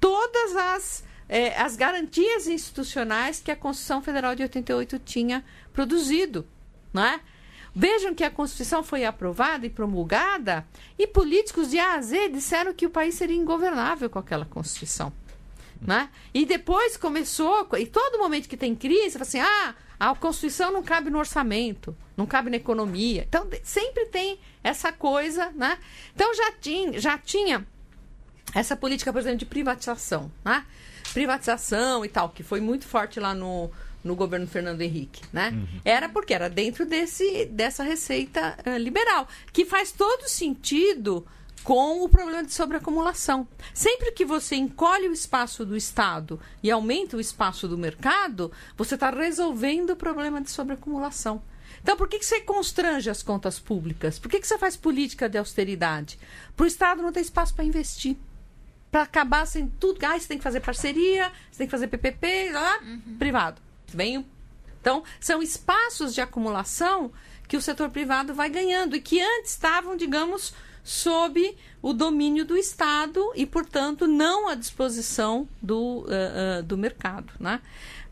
[0.00, 6.46] todas as é, as garantias institucionais que a Constituição Federal de 88 tinha produzido.
[6.92, 7.20] Não é?
[7.74, 10.66] Vejam que a Constituição foi aprovada e promulgada
[10.98, 15.10] e políticos de A a Z disseram que o país seria ingovernável com aquela Constituição.
[15.80, 16.10] Né?
[16.34, 19.74] E depois começou, e todo momento que tem crise, fala assim: ah,
[20.10, 23.24] a Constituição não cabe no orçamento, não cabe na economia.
[23.28, 25.78] Então, sempre tem essa coisa, né?
[26.12, 27.64] Então, já tinha, já tinha
[28.52, 30.66] essa política, por exemplo, de privatização, né?
[31.12, 33.70] privatização e tal, que foi muito forte lá no,
[34.02, 35.50] no governo Fernando Henrique, né?
[35.50, 35.80] Uhum.
[35.84, 41.24] Era porque era dentro desse, dessa receita uh, liberal, que faz todo sentido
[41.62, 43.46] com o problema de sobreacumulação.
[43.72, 48.94] Sempre que você encolhe o espaço do Estado e aumenta o espaço do mercado, você
[48.94, 51.42] está resolvendo o problema de sobreacumulação.
[51.82, 54.18] Então, por que, que você constrange as contas públicas?
[54.18, 56.18] Por que, que você faz política de austeridade?
[56.56, 58.16] Para o Estado não ter espaço para investir
[58.92, 60.04] para acabar sem tudo.
[60.04, 63.16] Ah, você tem que fazer parceria, você tem que fazer PPP, lá, uhum.
[63.18, 63.60] privado.
[63.88, 64.24] Vem.
[64.80, 67.10] Então, são espaços de acumulação
[67.48, 72.56] que o setor privado vai ganhando e que antes estavam, digamos, sob o domínio do
[72.56, 77.32] Estado e, portanto, não à disposição do, uh, uh, do mercado.
[77.38, 77.60] Né?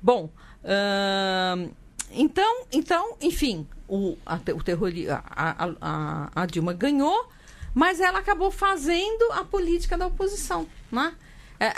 [0.00, 0.30] Bom,
[0.64, 1.74] uh,
[2.12, 7.28] então, então, enfim, o, a, o terror, a, a, a Dilma ganhou
[7.74, 10.66] mas ela acabou fazendo a política da oposição.
[10.90, 11.14] Né?
[11.58, 11.72] É,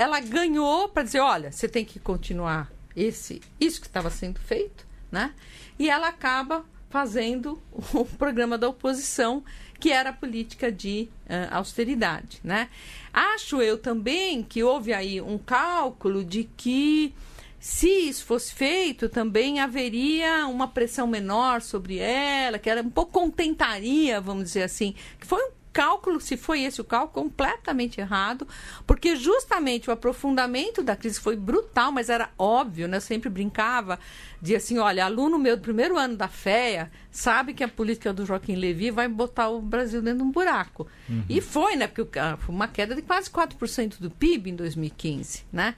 [0.00, 4.86] ela ganhou para dizer, olha, você tem que continuar esse, isso que estava sendo feito,
[5.10, 5.32] né?
[5.78, 7.62] E ela acaba fazendo
[7.92, 9.44] o programa da oposição,
[9.78, 12.68] que era a política de uh, austeridade, né?
[13.12, 17.14] Acho eu também que houve aí um cálculo de que
[17.58, 23.12] se isso fosse feito, também haveria uma pressão menor sobre ela, que ela um pouco
[23.12, 28.48] contentaria, vamos dizer assim, que foi um cálculo, se foi esse o cálculo, completamente errado,
[28.86, 32.96] porque justamente o aprofundamento da crise foi brutal, mas era óbvio, né?
[32.96, 33.98] Eu sempre brincava
[34.40, 38.24] de assim, olha, aluno meu do primeiro ano da FEA sabe que a política do
[38.24, 40.86] Joaquim Levy vai botar o Brasil dentro de um buraco.
[41.10, 41.24] Uhum.
[41.28, 41.86] E foi, né?
[41.86, 45.74] Porque foi uma queda de quase 4% do PIB em 2015, né?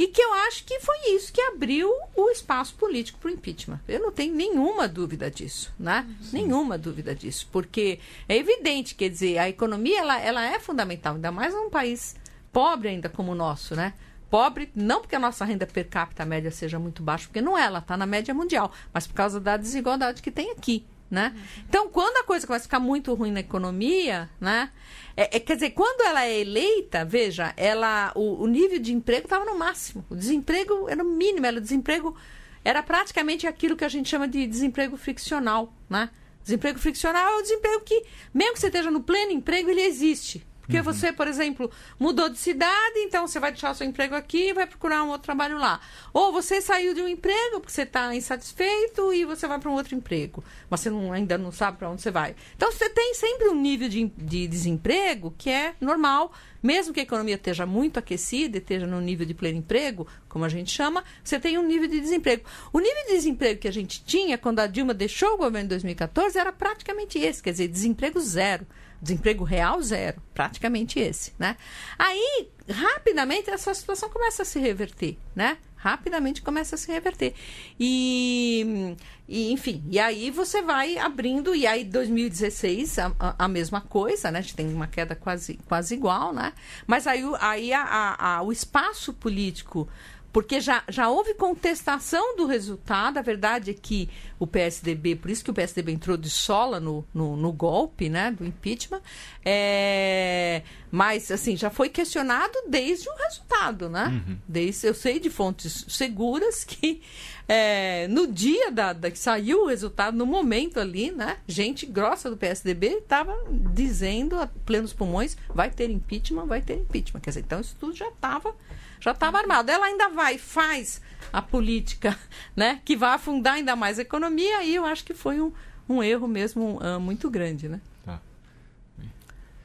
[0.00, 3.78] E que eu acho que foi isso que abriu o espaço político para o impeachment.
[3.86, 6.08] Eu não tenho nenhuma dúvida disso, né?
[6.22, 6.38] Sim.
[6.38, 7.46] Nenhuma dúvida disso.
[7.52, 12.16] Porque é evidente, quer dizer, a economia ela, ela é fundamental, ainda mais num país
[12.50, 13.92] pobre ainda como o nosso, né?
[14.30, 17.64] Pobre, não porque a nossa renda per capita média seja muito baixa, porque não é,
[17.64, 21.34] ela está na média mundial, mas por causa da desigualdade que tem aqui, né?
[21.68, 24.70] Então, quando a coisa a ficar muito ruim na economia, né?
[25.16, 29.24] É, é quer dizer, quando ela é eleita, veja, ela, o, o nível de emprego
[29.24, 30.04] estava no máximo.
[30.08, 32.16] O desemprego era o mínimo, era o desemprego
[32.64, 36.10] era praticamente aquilo que a gente chama de desemprego friccional, né?
[36.42, 40.46] Desemprego friccional é o desemprego que, mesmo que você esteja no pleno emprego, ele existe.
[40.70, 40.84] Porque uhum.
[40.84, 41.68] você, por exemplo,
[41.98, 45.08] mudou de cidade, então você vai deixar o seu emprego aqui e vai procurar um
[45.08, 45.80] outro trabalho lá.
[46.12, 49.74] Ou você saiu de um emprego porque você está insatisfeito e você vai para um
[49.74, 50.44] outro emprego.
[50.70, 52.36] Mas você não, ainda não sabe para onde você vai.
[52.56, 56.32] Então você tem sempre um nível de, de desemprego que é normal.
[56.62, 60.48] Mesmo que a economia esteja muito aquecida, esteja no nível de pleno emprego, como a
[60.48, 62.44] gente chama, você tem um nível de desemprego.
[62.70, 65.68] O nível de desemprego que a gente tinha quando a Dilma deixou o governo em
[65.68, 68.66] 2014 era praticamente esse, quer dizer, desemprego zero.
[69.00, 70.20] Desemprego real, zero.
[70.34, 71.56] Praticamente esse, né?
[71.98, 75.56] Aí, rapidamente, essa situação começa a se reverter, né?
[75.76, 77.32] Rapidamente começa a se reverter.
[77.78, 78.94] E,
[79.26, 84.40] e enfim, e aí você vai abrindo, e aí 2016 a, a, mesma coisa, né?
[84.40, 86.52] A gente tem uma queda quase, quase igual, né?
[86.86, 89.88] Mas aí, aí a, a, o espaço político
[90.32, 93.18] porque já, já houve contestação do resultado.
[93.18, 94.08] A verdade é que
[94.38, 98.30] o PSDB, por isso que o PSDB entrou de sola no, no, no golpe né,
[98.30, 99.00] do impeachment,
[99.44, 104.22] é, mas assim, já foi questionado desde o resultado, né?
[104.26, 104.36] Uhum.
[104.46, 107.02] Desde, eu sei de fontes seguras que
[107.48, 111.38] é, no dia da, da, que saiu o resultado, no momento ali, né?
[111.48, 113.36] Gente grossa do PSDB estava
[113.74, 117.20] dizendo a plenos pulmões, vai ter impeachment, vai ter impeachment.
[117.20, 118.54] Quer dizer, então isso tudo já estava
[119.00, 119.70] já estava armado.
[119.70, 121.00] Ela ainda vai, faz
[121.32, 122.16] a política,
[122.54, 122.80] né?
[122.84, 125.52] Que vai afundar ainda mais a economia, e eu acho que foi um,
[125.88, 127.80] um erro mesmo uh, muito grande, né?
[128.04, 128.20] Tá.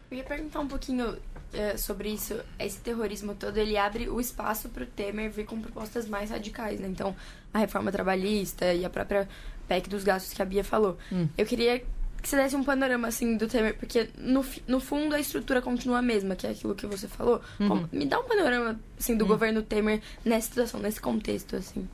[0.10, 1.18] Eu ia perguntar um pouquinho
[1.54, 2.40] é, sobre isso.
[2.60, 6.80] Esse terrorismo todo, ele abre o espaço para o Temer vir com propostas mais radicais,
[6.80, 6.88] né?
[6.88, 7.16] Então,
[7.54, 9.28] a reforma trabalhista e a própria
[9.68, 10.98] PEC dos gastos que a Bia falou.
[11.12, 11.28] Hum.
[11.38, 11.84] Eu queria
[12.26, 15.99] que você desse um panorama, assim, do Temer, porque no, no fundo a estrutura continua
[15.99, 17.39] a mesma, que é aquilo que você falou.
[17.59, 17.67] Uhum.
[17.67, 19.28] Como, me dá um panorama, assim, do uhum.
[19.28, 21.88] governo Temer nessa situação, nesse contexto, assim.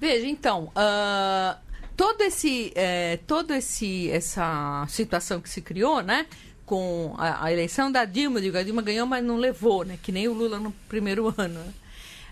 [0.00, 1.58] Veja, então, uh,
[1.94, 6.24] todo esse, é, todo esse, essa situação que se criou, né?
[6.64, 9.98] Com a, a eleição da Dilma, digo, a Dilma ganhou, mas não levou, né?
[10.02, 11.60] Que nem o Lula no primeiro ano.
[11.60, 11.72] Né?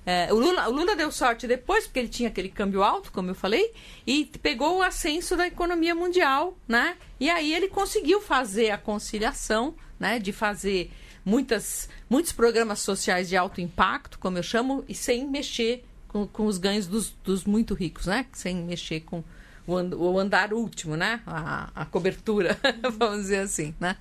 [0.08, 3.30] É, o, Lula, o Lula deu sorte depois, porque ele tinha aquele câmbio alto, como
[3.30, 3.72] eu falei,
[4.06, 6.96] e pegou o ascenso da economia mundial, né?
[7.18, 10.20] E aí ele conseguiu fazer a conciliação, né?
[10.20, 10.92] De fazer
[11.24, 16.46] muitas, muitos programas sociais de alto impacto, como eu chamo, e sem mexer com, com
[16.46, 18.26] os ganhos dos, dos muito ricos, né?
[18.32, 19.24] Sem mexer com
[19.66, 21.20] o, andar último, né?
[21.26, 22.56] A, a cobertura,
[22.96, 23.96] vamos dizer assim, né?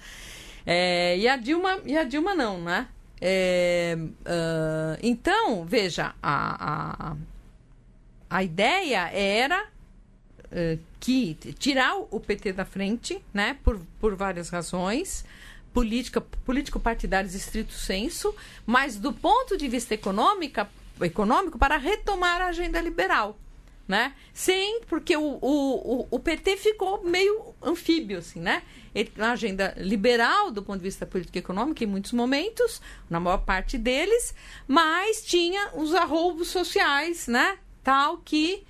[0.68, 2.88] É, e a Dilma e a Dilma não, né?
[3.22, 7.18] É, uh, então, veja, a, a,
[8.30, 15.26] a ideia era uh, que tirar o PT da frente, né, por, por várias razões,
[15.74, 18.36] política, político-partidários estrito senso,
[18.66, 20.70] mas do ponto de vista econômica,
[21.02, 23.38] econômico, para retomar a agenda liberal
[23.88, 24.14] né?
[24.34, 28.64] Sem, porque o, o, o, PT ficou meio anfíbio, assim, né?
[28.94, 33.20] Ele, na agenda liberal, do ponto de vista político e econômico, em muitos momentos, na
[33.20, 34.34] maior parte deles,
[34.68, 37.60] mas tinha os arroubos sociais, né?
[37.84, 38.64] Tal que.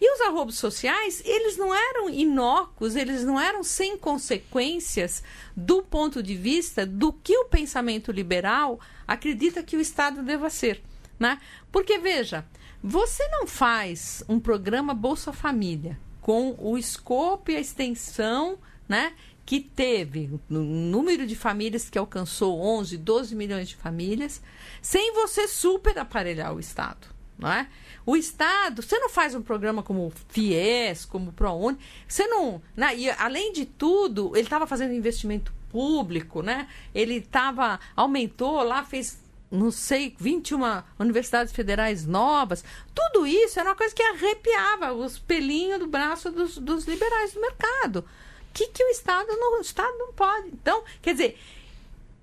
[0.00, 5.24] E os arroubos sociais, eles não eram inócuos, eles não eram sem consequências
[5.56, 10.80] do ponto de vista do que o pensamento liberal acredita que o Estado deva ser.
[11.18, 11.40] Né?
[11.72, 12.46] Porque, veja,
[12.82, 18.58] você não faz um programa Bolsa Família com o escopo e a extensão,
[18.88, 19.14] né?
[19.44, 24.42] Que teve no número de famílias que alcançou 11, 12 milhões de famílias,
[24.82, 27.08] sem você super aparelhar o Estado,
[27.38, 27.68] não é?
[28.04, 32.62] O Estado, você não faz um programa como o FIES, como o ProUni, você não.
[32.76, 32.96] Né?
[32.96, 36.68] E, além de tudo, ele estava fazendo investimento público, né?
[36.94, 37.78] Ele estava.
[37.94, 39.18] aumentou lá, fez
[39.50, 42.64] não sei, 21 universidades federais novas.
[42.94, 47.40] Tudo isso era uma coisa que arrepiava os pelinhos do braço dos, dos liberais do
[47.40, 48.00] mercado.
[48.00, 48.04] O
[48.52, 50.48] que, que o Estado não, o Estado não pode?
[50.48, 51.38] Então, quer dizer,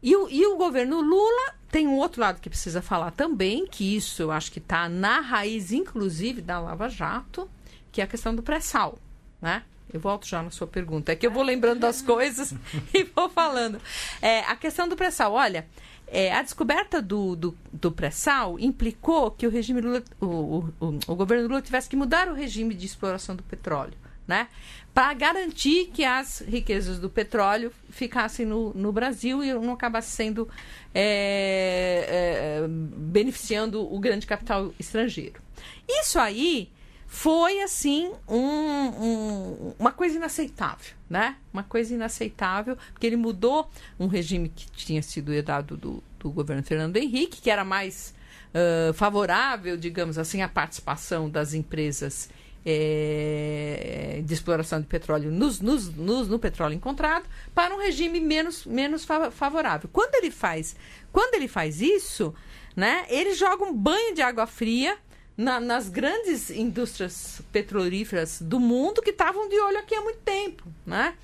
[0.01, 3.95] e o, e o governo Lula tem um outro lado que precisa falar também, que
[3.95, 7.49] isso eu acho que está na raiz, inclusive, da Lava Jato,
[7.91, 8.99] que é a questão do pré-sal,
[9.41, 9.63] né?
[9.91, 11.11] Eu volto já na sua pergunta.
[11.11, 12.53] É que eu vou lembrando das coisas
[12.93, 13.79] e vou falando.
[14.21, 15.65] É, a questão do pré-sal, olha,
[16.07, 21.15] é, a descoberta do, do, do pré-sal implicou que o regime Lula, o, o, o,
[21.15, 23.93] governo Lula tivesse que mudar o regime de exploração do petróleo,
[24.27, 24.47] né?
[24.93, 30.47] Para garantir que as riquezas do petróleo ficassem no, no Brasil e não acabassem sendo
[30.93, 35.41] é, é, beneficiando o grande capital estrangeiro.
[35.87, 36.71] Isso aí
[37.15, 41.37] foi assim um, um, uma coisa inaceitável, né?
[41.51, 46.61] Uma coisa inaceitável, porque ele mudou um regime que tinha sido herdado do, do governo
[46.61, 48.13] Fernando Henrique, que era mais
[48.53, 52.29] uh, favorável, digamos assim, à participação das empresas
[52.65, 58.65] é, de exploração de petróleo nos, nos, nos, no petróleo encontrado, para um regime menos,
[58.65, 59.89] menos favorável.
[59.91, 60.75] Quando ele faz,
[61.13, 62.35] quando ele faz isso,
[62.75, 64.97] né, ele joga um banho de água fria
[65.37, 70.63] na, nas grandes indústrias petrolíferas do mundo que estavam de olho aqui há muito tempo,
[70.85, 71.15] né?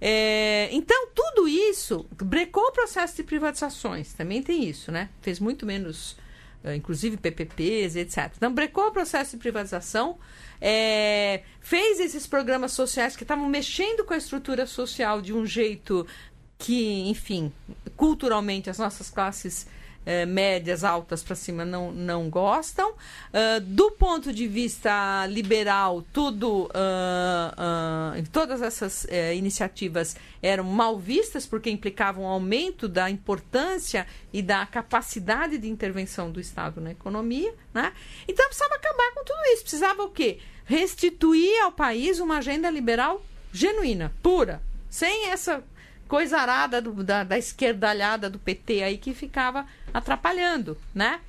[0.00, 5.08] É, então, tudo isso brecou o processo de privatizações, também tem isso, né?
[5.22, 6.16] Fez muito menos,
[6.62, 8.30] eh, inclusive PPPs, etc.
[8.36, 10.18] Então, brecou o processo de privatização,
[10.60, 16.06] é, fez esses programas sociais que estavam mexendo com a estrutura social de um jeito
[16.58, 17.50] que, enfim,
[17.96, 19.66] culturalmente as nossas classes
[20.06, 22.92] eh, médias, altas para cima não, não gostam.
[22.92, 30.96] Uh, do ponto de vista liberal, tudo, uh, uh, todas essas eh, iniciativas eram mal
[30.96, 36.92] vistas porque implicavam um aumento da importância e da capacidade de intervenção do Estado na
[36.92, 37.52] economia.
[37.74, 37.92] Né?
[38.28, 39.62] Então precisava acabar com tudo isso.
[39.62, 40.38] Precisava o quê?
[40.64, 43.20] Restituir ao país uma agenda liberal
[43.52, 45.64] genuína, pura, sem essa
[46.08, 49.66] coisa arada do, da, da esquerdalhada do PT aí que ficava
[49.96, 51.20] atrapalhando, né?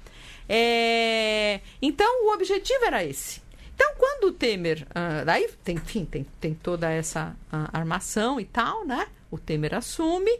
[0.49, 3.41] É, então, o objetivo era esse.
[3.73, 4.87] Então, quando o Temer.
[4.89, 9.07] Uh, daí, tem, enfim, tem, tem toda essa uh, armação e tal, né?
[9.29, 10.31] O Temer assume.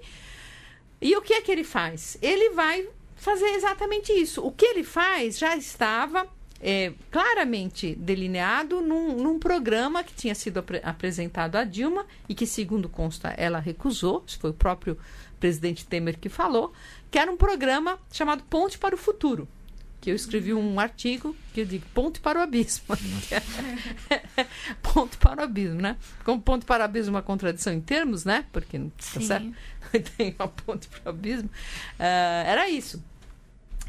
[1.01, 2.17] E o que é que ele faz?
[2.21, 4.41] Ele vai fazer exatamente isso.
[4.43, 6.27] O que ele faz já estava
[6.59, 12.47] é, claramente delineado num, num, programa que tinha sido ap apresentado a Dilma e que,
[12.47, 14.23] segundo consta, ela recusou.
[14.25, 14.97] Isso foi o próprio
[15.39, 16.73] presidente Temer que falou,
[17.09, 19.47] que era um programa chamado Ponte para o Futuro.
[19.99, 22.85] Que eu escrevi um artigo que eu digo ponte para o abismo.
[24.81, 25.97] ponto para o abismo, né?
[26.23, 28.45] Como ponto para o abismo é uma contradição em termos, né?
[28.51, 29.51] Porque não tá certo?
[30.15, 31.49] tem uma ponte para o abismo.
[31.49, 33.03] Uh, era isso.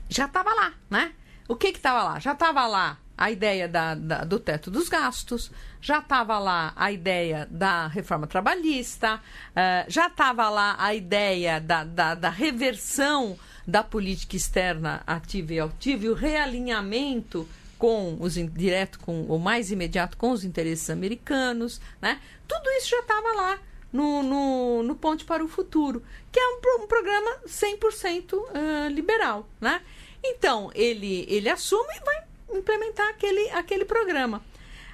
[0.09, 1.13] Já estava lá, né?
[1.47, 2.19] O que estava lá?
[2.19, 5.51] Já estava lá a ideia da, da, do teto dos gastos,
[5.81, 11.83] já estava lá a ideia da reforma trabalhista, uh, já estava lá a ideia da,
[11.83, 17.47] da, da, reversão da política externa ativa e altiva e o realinhamento
[17.77, 22.21] com os direto com o mais imediato com os interesses americanos, né?
[22.47, 23.59] Tudo isso já estava lá
[23.93, 29.49] no, no, no Ponte para o Futuro, que é um, um programa 100% uh, liberal,
[29.61, 29.81] né?
[30.23, 34.45] Então, ele, ele assume e vai implementar aquele, aquele programa.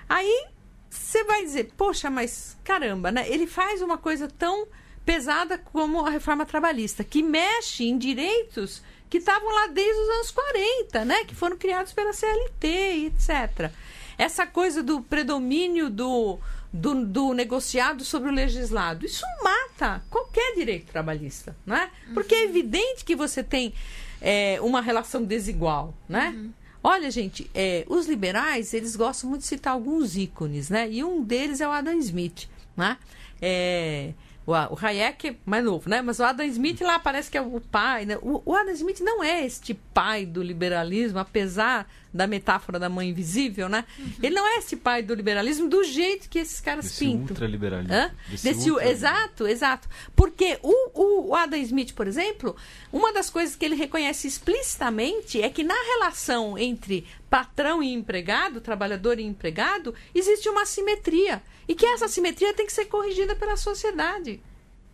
[0.09, 0.47] Aí
[0.91, 3.29] você vai dizer, poxa, mas caramba, né?
[3.29, 4.67] Ele faz uma coisa tão
[5.05, 10.31] pesada como a reforma trabalhista, que mexe em direitos que estavam lá desde os anos
[10.31, 11.25] 40, né?
[11.25, 12.67] Que foram criados pela CLT
[13.07, 13.71] etc.
[14.17, 16.39] Essa coisa do predomínio do,
[16.73, 19.05] do, do, negociado sobre o legislado.
[19.05, 21.91] Isso mata qualquer direito trabalhista, né?
[22.13, 22.45] Porque é uhum.
[22.45, 23.75] evidente que você tem
[24.21, 26.33] é, uma relação desigual, né?
[26.35, 26.53] Uhum.
[26.87, 30.87] Olha, gente, é, os liberais, eles gostam muito de citar alguns ícones, né?
[30.91, 32.99] E um deles é o Adam Smith, né?
[33.41, 34.13] É,
[34.47, 36.03] o, o Hayek é mais novo, né?
[36.03, 38.19] Mas o Adam Smith lá parece que é o pai, né?
[38.21, 43.09] O, o Adam Smith não é este pai do liberalismo, apesar da metáfora da mãe
[43.09, 43.85] invisível, né?
[43.99, 44.13] Uhum.
[44.23, 47.31] Ele não é esse pai do liberalismo do jeito que esses caras Desse pintam.
[47.31, 48.11] Ultraliberalismo.
[48.29, 49.89] Desse, Desse ultra Exato, exato.
[50.15, 52.55] Porque o, o Adam Smith, por exemplo,
[52.93, 58.61] uma das coisas que ele reconhece explicitamente é que na relação entre patrão e empregado,
[58.61, 61.43] trabalhador e empregado, existe uma simetria.
[61.67, 64.43] E que essa simetria tem que ser corrigida pela sociedade.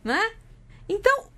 [0.03, 0.33] Né?
[0.89, 1.29] Então,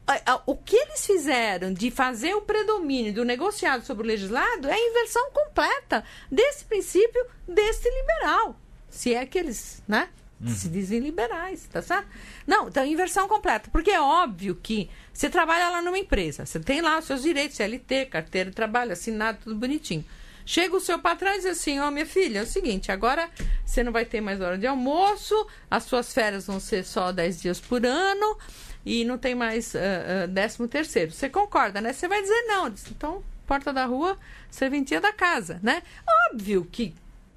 [0.47, 4.91] o que eles fizeram de fazer o predomínio do negociado sobre o legislado é a
[4.91, 8.57] inversão completa desse princípio desse liberal.
[8.89, 10.09] Se é que eles, né?
[10.49, 12.09] se dizem liberais, tá certo?
[12.47, 13.69] Não, então inversão completa.
[13.71, 17.57] Porque é óbvio que você trabalha lá numa empresa, você tem lá os seus direitos,
[17.57, 20.05] CLT, carteira de trabalho, assinado, tudo bonitinho.
[20.53, 23.31] Chega o seu patrão e diz assim: Ó, oh, minha filha, é o seguinte, agora
[23.65, 27.41] você não vai ter mais hora de almoço, as suas férias vão ser só 10
[27.41, 28.37] dias por ano
[28.85, 31.11] e não tem mais uh, uh, décimo terceiro.
[31.11, 31.95] Você concorda, né?
[31.95, 32.69] Você vai dizer não.
[32.69, 34.19] Diz, então, porta da rua,
[34.51, 35.83] serventia da casa, né?
[36.31, 36.95] Óbvio que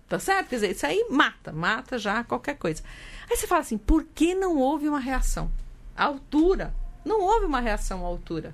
[0.09, 0.49] Tá certo?
[0.49, 2.83] Quer dizer, isso aí mata, mata já qualquer coisa.
[3.29, 5.49] Aí você fala assim, por que não houve uma reação?
[5.95, 6.73] A altura.
[7.05, 8.53] Não houve uma reação à altura.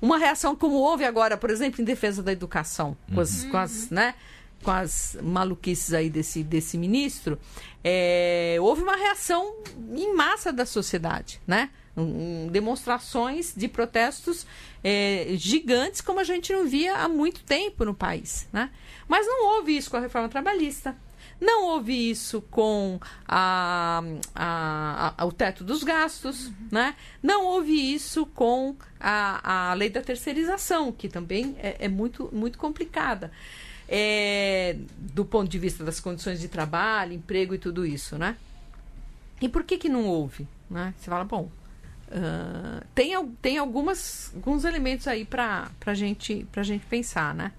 [0.00, 3.14] Uma reação como houve agora, por exemplo, em defesa da educação, uhum.
[3.14, 4.14] com, as, com, as, né,
[4.62, 7.38] com as maluquices aí desse, desse ministro,
[7.84, 9.54] é, houve uma reação
[9.94, 11.70] em massa da sociedade, né?
[11.96, 14.46] Um, demonstrações de protestos
[14.82, 18.70] é, gigantes como a gente não via há muito tempo no país, né?
[19.08, 20.96] Mas não houve isso com a reforma trabalhista.
[21.40, 24.02] Não houve isso com a,
[24.34, 26.54] a, a, o teto dos gastos, uhum.
[26.70, 26.94] né?
[27.22, 32.58] Não houve isso com a, a lei da terceirização, que também é, é muito, muito
[32.58, 33.32] complicada.
[33.88, 38.36] É, do ponto de vista das condições de trabalho, emprego e tudo isso, né?
[39.40, 40.46] E por que que não houve?
[40.68, 40.94] Né?
[40.96, 41.50] Você fala, bom,
[42.08, 47.52] uh, tem, tem algumas, alguns elementos aí para a gente, gente pensar, né?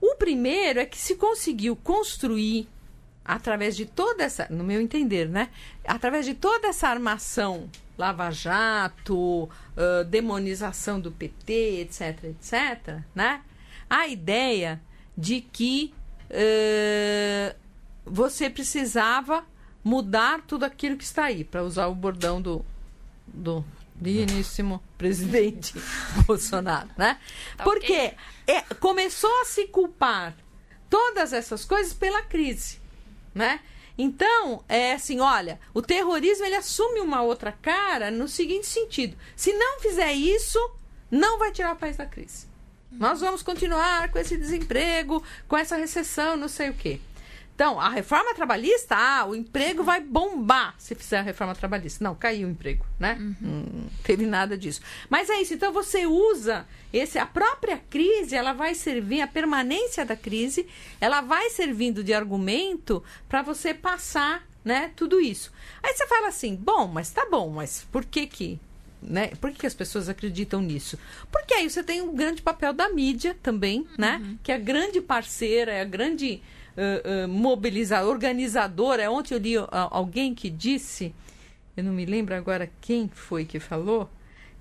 [0.00, 2.68] O primeiro é que se conseguiu construir
[3.24, 5.50] através de toda essa, no meu entender, né?
[5.84, 7.68] Através de toda essa armação,
[7.98, 13.42] Lava Jato, uh, demonização do PT, etc, etc, né?
[13.90, 14.80] A ideia
[15.16, 15.92] de que
[16.30, 17.54] uh,
[18.06, 19.44] você precisava
[19.84, 22.64] mudar tudo aquilo que está aí, para usar o bordão do,
[23.26, 23.64] do
[24.00, 25.74] digníssimo presidente
[26.26, 27.18] Bolsonaro, né?
[27.56, 28.14] Tá Porque okay.
[28.46, 30.36] é, começou a se culpar
[30.88, 32.78] todas essas coisas pela crise,
[33.34, 33.60] né?
[33.96, 39.52] Então, é assim, olha, o terrorismo ele assume uma outra cara no seguinte sentido: se
[39.52, 40.58] não fizer isso,
[41.10, 42.46] não vai tirar o país da crise.
[42.90, 47.00] Nós vamos continuar com esse desemprego, com essa recessão, não sei o quê.
[47.58, 52.04] Então, a reforma trabalhista, ah, o emprego vai bombar se fizer a reforma trabalhista.
[52.04, 53.18] Não, caiu o emprego, né?
[53.18, 53.34] Uhum.
[53.40, 54.80] Não teve nada disso.
[55.10, 55.54] Mas é isso.
[55.54, 60.68] Então, você usa esse, a própria crise, ela vai servir, a permanência da crise,
[61.00, 65.52] ela vai servindo de argumento para você passar, né, tudo isso.
[65.82, 68.60] Aí você fala assim, bom, mas tá bom, mas por que que
[69.02, 69.32] né?
[69.40, 70.98] Por que, as pessoas acreditam nisso?
[71.30, 74.16] Porque aí você tem um grande papel da mídia também, né?
[74.16, 74.28] uhum.
[74.28, 74.36] né?
[74.44, 76.40] Que é a grande parceira, é a grande
[76.78, 79.10] uh, mobilizadora, organizadora.
[79.10, 79.54] Ontem eu li
[79.90, 81.14] alguém que disse,
[81.76, 84.08] eu não me lembro agora quem foi que falou,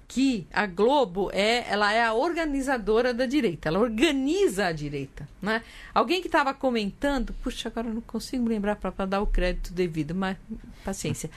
[0.07, 5.61] que a Globo é, ela é a organizadora da direita, ela organiza a direita, né?
[5.93, 10.37] Alguém que estava comentando, puxa, agora não consigo lembrar para dar o crédito devido, mas
[10.83, 11.29] paciência.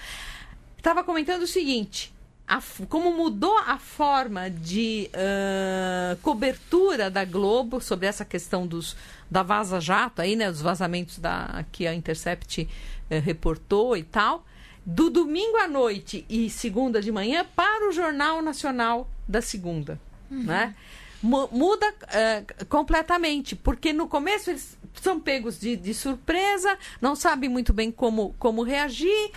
[0.77, 2.13] Estava comentando o seguinte:
[2.51, 8.97] a, como mudou a forma de uh, cobertura da Globo sobre essa questão dos
[9.31, 12.69] da Vaza Jato, aí, né, os vazamentos da, que a Intercept
[13.09, 14.45] eh, reportou e tal,
[14.85, 20.43] do domingo à noite e segunda de manhã para o Jornal Nacional da segunda, uhum.
[20.43, 20.75] né?
[21.23, 27.73] muda eh, completamente, porque no começo eles são pegos de, de surpresa, não sabem muito
[27.73, 29.31] bem como, como reagir,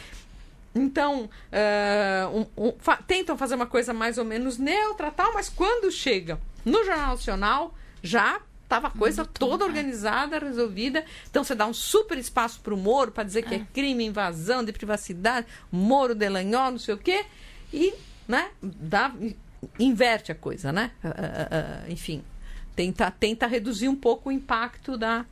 [0.76, 5.50] então, uh, um, um, fa tentam fazer uma coisa mais ou menos neutra, tal, mas
[5.50, 11.06] quando chega no Jornal Nacional, já estava a coisa toda organizada, resolvida.
[11.30, 13.58] Então você dá um super espaço para o Moro para dizer que é.
[13.58, 17.26] é crime, invasão de privacidade, Moro, Delanhol, não sei o quê.
[17.72, 17.94] E,
[18.28, 19.14] né, dá,
[19.80, 20.92] inverte a coisa, né?
[21.04, 22.24] Uh, uh, enfim,
[22.76, 25.26] tenta, tenta reduzir um pouco o impacto da,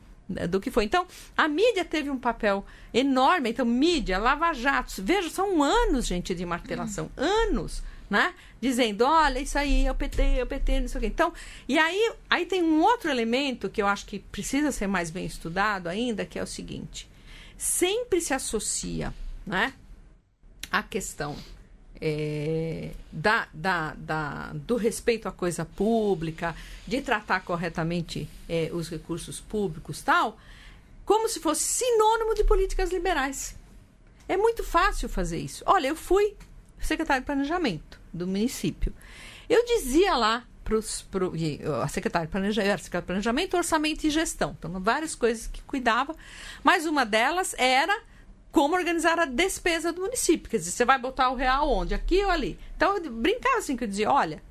[0.50, 0.86] do que foi.
[0.86, 1.06] Então,
[1.38, 3.50] a mídia teve um papel enorme.
[3.50, 5.00] Então, mídia, lava-jatos.
[5.00, 7.10] Veja, são anos, gente, de martelação.
[7.18, 7.24] Hum.
[7.24, 8.34] Anos né?
[8.60, 11.08] Dizendo, olha, isso aí é o PT, é o PT, não sei o quê.
[11.08, 11.34] Então,
[11.66, 15.26] e aí, aí tem um outro elemento que eu acho que precisa ser mais bem
[15.26, 17.10] estudado ainda, que é o seguinte.
[17.58, 19.14] Sempre se associa,
[19.48, 19.74] né?
[20.70, 21.38] A questão
[22.02, 26.56] é, da, da, da, do respeito à coisa pública,
[26.88, 30.38] de tratar corretamente é, os recursos públicos tal,
[31.06, 33.56] como se fosse sinônimo de políticas liberais.
[34.28, 35.64] É muito fácil fazer isso.
[35.68, 36.36] Olha, eu fui
[36.80, 38.94] secretário de planejamento do município.
[39.48, 40.80] Eu dizia lá para
[41.10, 41.34] pro,
[41.84, 44.56] a secretária de planejamento, secretária de planejamento, orçamento e gestão.
[44.58, 46.16] Então, várias coisas que cuidava,
[46.64, 48.02] mas uma delas era
[48.52, 50.50] como organizar a despesa do município.
[50.50, 51.94] Quer dizer, você vai botar o real onde?
[51.94, 52.60] Aqui ou ali?
[52.76, 54.44] Então, eu brincava assim, que eu dizia, olha,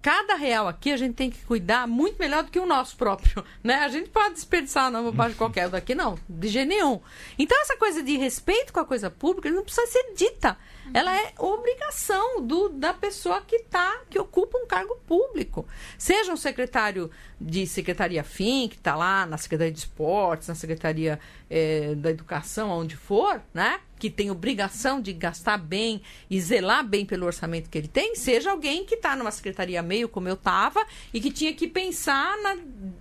[0.00, 3.44] cada real aqui a gente tem que cuidar muito melhor do que o nosso próprio,
[3.64, 3.76] né?
[3.76, 7.00] A gente pode desperdiçar na bobagem qualquer daqui, não, de jeito nenhum.
[7.38, 10.56] Então, essa coisa de respeito com a coisa pública não precisa ser dita.
[10.92, 15.66] Ela é obrigação do, da pessoa que tá, que ocupa um cargo público.
[15.96, 21.18] Seja um secretário de secretaria FIM, que está lá na Secretaria de Esportes, na Secretaria
[21.48, 23.80] eh, da Educação, onde for, né?
[23.98, 28.50] Que tem obrigação de gastar bem e zelar bem pelo orçamento que ele tem, seja
[28.50, 32.56] alguém que está numa secretaria meio, como eu estava, e que tinha que pensar na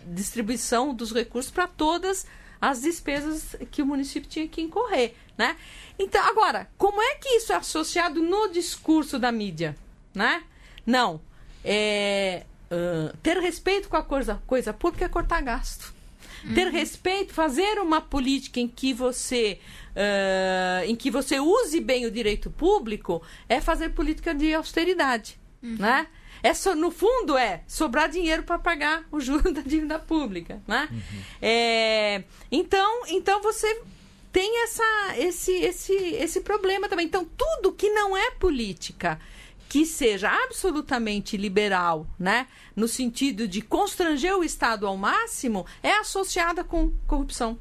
[0.08, 2.43] distribuição dos recursos para todas as
[2.82, 5.58] despesas que o município tinha que incorrer, né?
[6.00, 9.76] Então, agora, como é que isso é associado no discurso da mídia,
[10.14, 10.44] né?
[10.86, 11.20] Não.
[11.64, 15.94] É, uh, ter respeito com a coisa, coisa pública é cortar gasto.
[16.44, 16.54] Uhum.
[16.54, 19.60] Ter respeito, fazer uma política em que você
[19.94, 25.78] uh, em que você use bem o direito público é fazer política de austeridade, uhum.
[25.80, 26.08] né?
[26.44, 30.90] É só, no fundo é sobrar dinheiro para pagar o juro da dívida pública, né?
[30.92, 31.22] Uhum.
[31.42, 33.82] É, então, então você
[34.34, 37.06] tem essa, esse, esse, esse problema também.
[37.06, 39.22] Então, tudo que não é política,
[39.70, 46.64] que seja absolutamente liberal, né, no sentido de constranger o Estado ao máximo, é associada
[46.64, 47.58] com corrupção.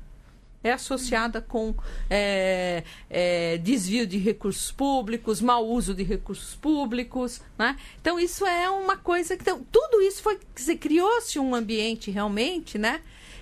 [0.65, 1.75] É associada com
[2.09, 7.41] é, é, desvio de recursos públicos, mau uso de recursos públicos.
[7.59, 7.77] Né?
[8.01, 9.43] Então, isso é uma coisa que.
[9.43, 10.39] Então, tudo isso foi.
[10.81, 13.01] Criou-se um ambiente realmente né,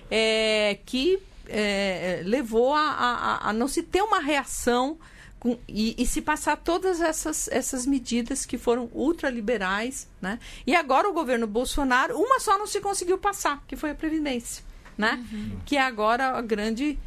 [0.09, 4.97] é, que é, levou a, a, a, não se ter uma reação
[5.39, 10.07] com, e, e, se passar todas essas, essas medidas que foram ultraliberais.
[10.21, 10.39] Né?
[10.65, 14.63] E agora o governo Bolsonaro, uma só não se conseguiu passar, que foi a Previdência.
[14.97, 15.25] Né?
[15.31, 15.59] Uhum.
[15.65, 16.97] Que é agora a grande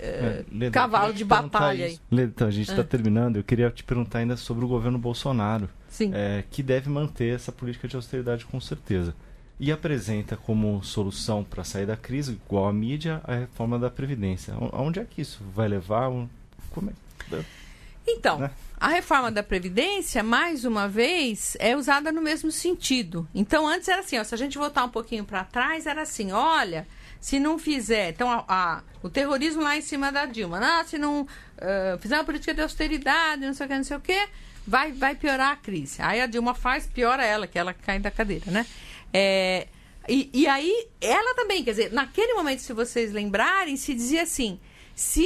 [0.00, 1.86] é, Leda, cavalo de batalha.
[1.86, 2.00] Aí.
[2.10, 2.84] Leda, então, a gente está é.
[2.84, 3.36] terminando.
[3.36, 5.68] Eu queria te perguntar ainda sobre o governo Bolsonaro,
[6.12, 9.14] é, que deve manter essa política de austeridade com certeza
[9.60, 14.54] e apresenta como solução para sair da crise, igual a mídia, a reforma da Previdência.
[14.72, 16.10] Aonde é que isso vai levar?
[16.70, 17.44] Como é?
[18.08, 18.50] Então, né?
[18.78, 23.28] a reforma da Previdência, mais uma vez, é usada no mesmo sentido.
[23.34, 26.32] Então, antes era assim, ó, se a gente voltar um pouquinho para trás, era assim,
[26.32, 26.86] olha,
[27.20, 30.96] se não fizer, então a, a, o terrorismo lá em cima da Dilma, não, se
[30.96, 34.28] não uh, fizer uma política de austeridade, não sei o que, não sei o que,
[34.66, 36.00] vai, vai piorar a crise.
[36.00, 38.66] Aí a Dilma faz, piora ela, que ela cai da cadeira, né?
[39.12, 39.66] É,
[40.08, 44.58] e, e aí, ela também, quer dizer, naquele momento, se vocês lembrarem, se dizia assim:
[44.94, 45.24] se,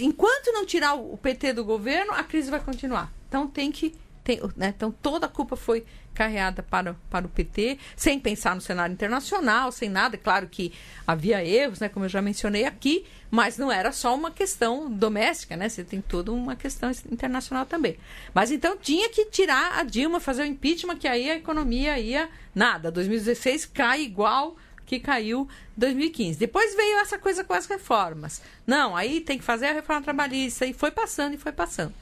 [0.00, 3.12] enquanto não tirar o PT do governo, a crise vai continuar.
[3.28, 3.94] Então tem que.
[4.24, 5.84] Tem, né, então toda a culpa foi
[6.14, 10.16] carreada para, para o PT, sem pensar no cenário internacional, sem nada.
[10.16, 10.72] Claro que
[11.06, 15.56] havia erros, né, como eu já mencionei aqui, mas não era só uma questão doméstica,
[15.56, 15.68] né?
[15.68, 17.98] Você tem toda uma questão internacional também.
[18.32, 22.30] Mas então tinha que tirar a Dilma, fazer o impeachment, que aí a economia ia
[22.54, 22.90] nada.
[22.90, 24.56] 2016 cai igual
[24.86, 26.38] que caiu 2015.
[26.38, 28.40] Depois veio essa coisa com as reformas.
[28.66, 31.92] Não, aí tem que fazer a reforma trabalhista e foi passando e foi passando.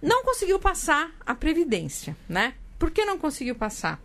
[0.00, 2.54] Não conseguiu passar a previdência, né?
[2.78, 4.00] Por que não conseguiu passar?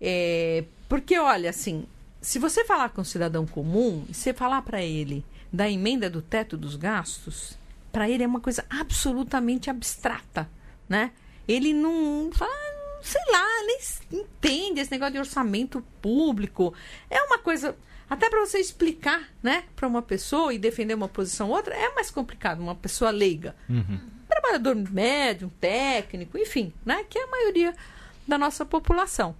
[0.00, 1.86] É, porque, olha, assim,
[2.20, 6.56] se você falar com um cidadão comum, você falar para ele da emenda do teto
[6.56, 7.56] dos gastos,
[7.92, 10.48] para ele é uma coisa absolutamente abstrata,
[10.88, 11.12] né?
[11.46, 12.30] Ele não
[13.02, 16.74] sei lá, nem entende esse negócio de orçamento público.
[17.08, 17.76] É uma coisa
[18.08, 21.94] até para você explicar, né, para uma pessoa e defender uma posição ou outra, é
[21.94, 23.54] mais complicado, uma pessoa leiga.
[23.68, 24.00] Uhum.
[24.40, 27.74] Trabalhador médio, um técnico, enfim, né, que é a maioria
[28.26, 29.36] da nossa população.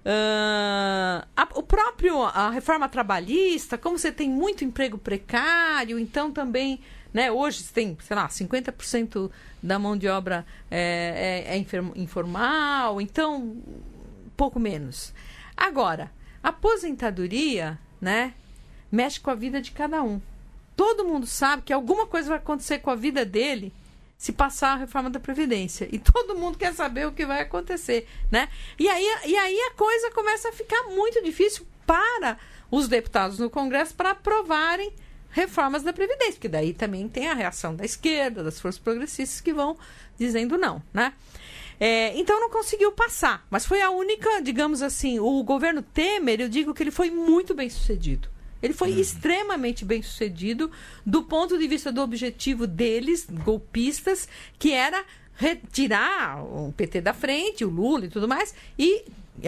[0.00, 6.80] Uh, a, o próprio a reforma trabalhista, como você tem muito emprego precário, então também,
[7.14, 9.30] né, hoje você tem, sei lá, 50%
[9.62, 13.56] da mão de obra é, é, é informal, então
[14.36, 15.14] pouco menos.
[15.56, 16.10] Agora,
[16.42, 18.34] a aposentadoria, né,
[18.90, 20.20] mexe com a vida de cada um.
[20.74, 23.72] Todo mundo sabe que alguma coisa vai acontecer com a vida dele
[24.20, 25.88] se passar a reforma da Previdência.
[25.90, 28.50] E todo mundo quer saber o que vai acontecer, né?
[28.78, 32.36] E aí, e aí a coisa começa a ficar muito difícil para
[32.70, 34.92] os deputados no Congresso para aprovarem
[35.30, 39.54] reformas da Previdência, porque daí também tem a reação da esquerda, das forças progressistas que
[39.54, 39.78] vão
[40.18, 41.14] dizendo não, né?
[41.80, 46.48] É, então não conseguiu passar, mas foi a única, digamos assim, o governo Temer, eu
[46.50, 48.28] digo que ele foi muito bem sucedido.
[48.62, 48.98] Ele foi uhum.
[48.98, 50.70] extremamente bem sucedido
[51.04, 54.28] do ponto de vista do objetivo deles, golpistas,
[54.58, 55.04] que era
[55.34, 59.04] retirar o PT da frente, o Lula e tudo mais, e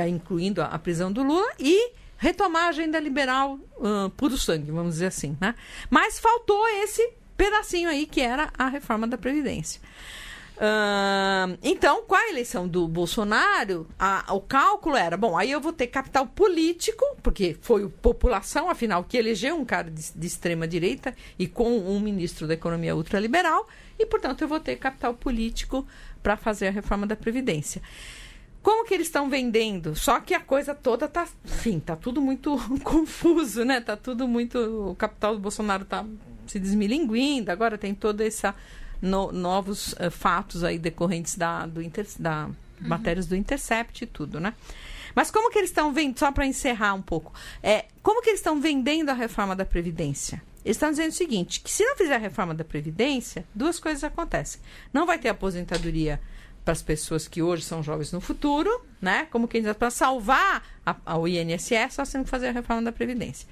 [0.09, 5.07] incluindo a, prisão do Lula, e retomar a agenda liberal uh, puro sangue, vamos dizer
[5.07, 5.37] assim.
[5.39, 5.55] Né?
[5.91, 9.81] Mas faltou esse pedacinho aí que era a reforma da Previdência.
[11.61, 15.89] Então, com a eleição do Bolsonaro, a, o cálculo era: bom, aí eu vou ter
[15.89, 21.49] capital político, porque foi a população, afinal, que elegeu um cara de, de extrema-direita e
[21.49, 23.67] com um ministro da economia ultraliberal,
[23.99, 25.87] e, portanto, eu vou ter capital político
[26.23, 27.83] para fazer a reforma da Previdência.
[28.63, 29.97] Como que eles estão vendendo?
[29.97, 33.81] Só que a coisa toda tá, enfim, tá tudo muito confuso, né?
[33.81, 36.07] Tá tudo muito, o capital do Bolsonaro tá
[36.47, 38.55] se desmilinguindo, agora tem toda essa
[39.03, 42.55] no, novos uh, fatos aí decorrentes da, do inter, da uhum.
[42.81, 44.55] matérias do Intercept e tudo, né?
[45.15, 48.41] Mas como que eles estão vendo, só para encerrar um pouco, é, como que eles
[48.41, 50.43] estão vendendo a reforma da Previdência?
[50.65, 54.05] Eles estão dizendo o seguinte, que se não fizer a reforma da Previdência, duas coisas
[54.05, 54.61] acontecem.
[54.93, 56.21] Não vai ter aposentadoria
[56.65, 58.71] para as pessoas que hoje são jovens no futuro,
[59.01, 59.27] né?
[59.31, 62.93] Como que para salvar a, a, o INSS, só tem que fazer a reforma da
[62.93, 63.49] Previdência.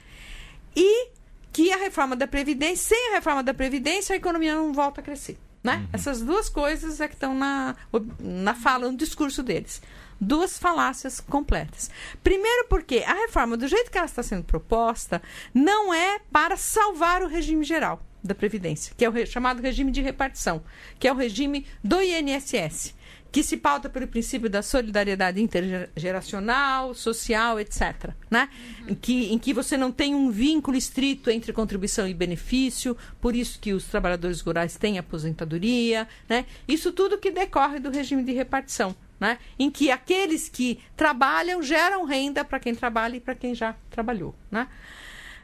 [0.75, 1.09] E
[1.53, 5.05] que a reforma da Previdência, sem a reforma da Previdência, a economia não volta a
[5.05, 5.39] crescer.
[5.63, 5.77] Né?
[5.77, 5.89] Uhum.
[5.93, 7.77] Essas duas coisas é que estão na,
[8.19, 9.83] na fala, no discurso deles.
[10.21, 11.91] Duas falácias completas.
[12.23, 15.21] Primeiro, porque a reforma, do jeito que ela está sendo proposta,
[15.53, 20.03] não é para salvar o regime geral da Previdência, que é o chamado regime de
[20.03, 20.63] repartição,
[20.99, 22.95] que é o regime do INSS
[23.33, 28.11] que se pauta pelo princípio da solidariedade intergeracional, social, etc.
[28.31, 28.49] Né?
[28.89, 33.37] Em, que, em que você não tem um vínculo estrito entre contribuição e benefício, por
[33.37, 36.09] isso que os trabalhadores rurais têm aposentadoria.
[36.29, 36.45] Né?
[36.67, 38.95] Isso tudo que decorre do regime de repartição.
[39.19, 39.39] Né?
[39.59, 44.35] Em que aqueles que trabalham geram renda para quem trabalha e para quem já trabalhou.
[44.51, 44.67] Né?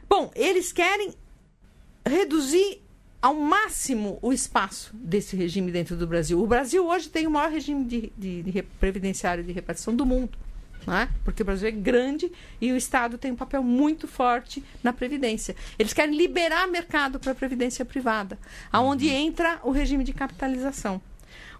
[0.09, 1.13] Bom, eles querem
[2.05, 2.81] reduzir
[3.21, 6.41] ao máximo o espaço desse regime dentro do Brasil.
[6.41, 10.37] O Brasil hoje tem o maior regime de, de, de previdenciário de repartição do mundo.
[10.89, 11.09] É?
[11.25, 12.31] Porque o Brasil é grande
[12.61, 15.53] e o Estado tem um papel muito forte na Previdência.
[15.77, 18.39] Eles querem liberar mercado para a Previdência privada,
[18.71, 19.13] aonde uhum.
[19.13, 21.01] entra o regime de capitalização.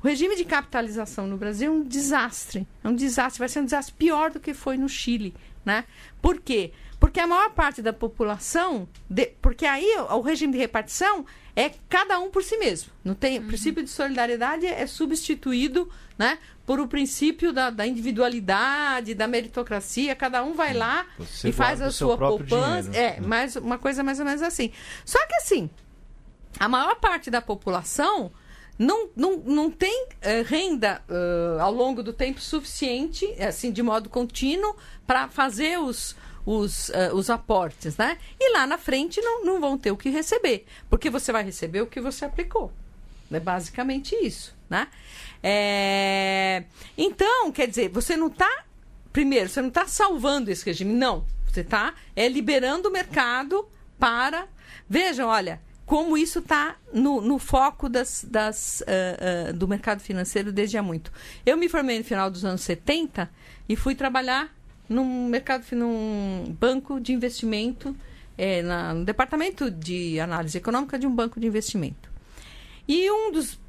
[0.01, 2.65] O regime de capitalização no Brasil é um desastre.
[2.81, 5.33] É um desastre, vai ser um desastre pior do que foi no Chile.
[5.65, 5.83] Né?
[6.21, 6.71] Por quê?
[6.71, 6.86] Porque
[7.19, 8.87] a maior parte da população.
[9.09, 11.25] De, porque aí o, o regime de repartição
[11.55, 12.91] é cada um por si mesmo.
[13.03, 13.45] Não tem, uhum.
[13.45, 20.15] O princípio de solidariedade é substituído né, por o princípio da, da individualidade, da meritocracia.
[20.15, 22.95] Cada um vai lá Você e faz a sua poupança.
[22.95, 23.27] É, uhum.
[23.27, 24.71] mais, uma coisa mais ou menos assim.
[25.03, 25.69] Só que assim,
[26.59, 28.31] a maior parte da população
[28.77, 34.07] não, não, não tem uh, renda uh, ao longo do tempo suficiente, assim, de modo
[34.07, 34.75] contínuo,
[35.07, 36.15] para fazer os,
[36.47, 38.17] os, uh, os aportes, né?
[38.39, 41.81] E lá na frente não, não vão ter o que receber, porque você vai receber
[41.81, 42.71] o que você aplicou.
[43.29, 44.87] É basicamente isso, né?
[45.43, 46.63] É...
[46.97, 48.63] Então, quer dizer, você não está...
[49.11, 51.25] Primeiro, você não está salvando esse regime, não.
[51.45, 53.67] Você está é, liberando o mercado
[53.99, 54.47] para...
[54.89, 60.53] Vejam, olha, como isso está no, no, foco das, das, uh, uh, do mercado financeiro
[60.53, 61.11] desde há muito.
[61.45, 63.29] Eu me formei no final dos anos 70
[63.67, 64.56] e fui trabalhar
[64.89, 67.95] num mercado, num banco de investimento,
[68.37, 72.09] é, na, no departamento de análise econômica de um banco de investimento.
[72.87, 73.59] E um dos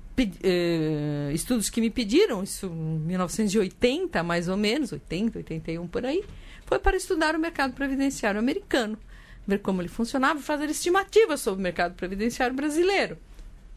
[0.43, 6.25] eh, estudos que me pediram, isso em 1980, mais ou menos, 80, 81 por aí,
[6.67, 8.99] foi para estudar o mercado previdenciário americano,
[9.47, 13.17] ver como ele funcionava e fazer estimativas sobre o mercado previdenciário brasileiro.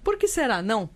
[0.03, 0.89] Por que será não?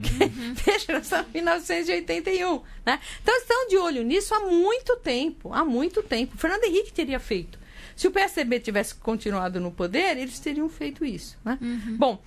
[0.00, 0.54] Uhum.
[0.64, 2.62] Veja, nós estamos em 1981.
[2.86, 3.00] Né?
[3.22, 5.52] Então, estão de olho nisso há muito tempo.
[5.52, 6.34] Há muito tempo.
[6.34, 7.58] O Fernando Henrique teria feito.
[7.94, 11.38] Se o PSDB tivesse continuado no poder, eles teriam feito isso.
[11.44, 11.58] Né?
[11.60, 11.96] Uhum.
[11.96, 12.22] Bom,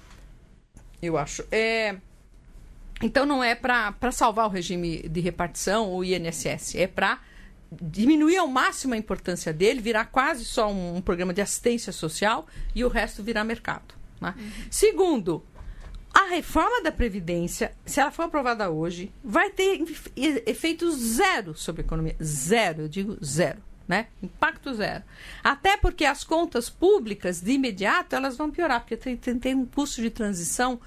[1.01, 1.43] eu acho.
[1.51, 1.97] É...
[3.01, 6.75] Então, não é para salvar o regime de repartição, o INSS.
[6.75, 7.19] É para
[7.81, 12.45] diminuir ao máximo a importância dele, virar quase só um, um programa de assistência social
[12.75, 13.95] e o resto virar mercado.
[14.21, 14.33] Né?
[14.37, 14.51] Uhum.
[14.69, 15.43] Segundo,
[16.13, 19.83] a reforma da Previdência, se ela for aprovada hoje, vai ter
[20.45, 22.15] efeito zero sobre a economia.
[22.21, 23.59] Zero, eu digo zero.
[23.87, 24.07] Né?
[24.21, 25.03] Impacto zero.
[25.43, 29.65] Até porque as contas públicas, de imediato, elas vão piorar, porque tem, tem, tem um
[29.65, 30.79] custo de transição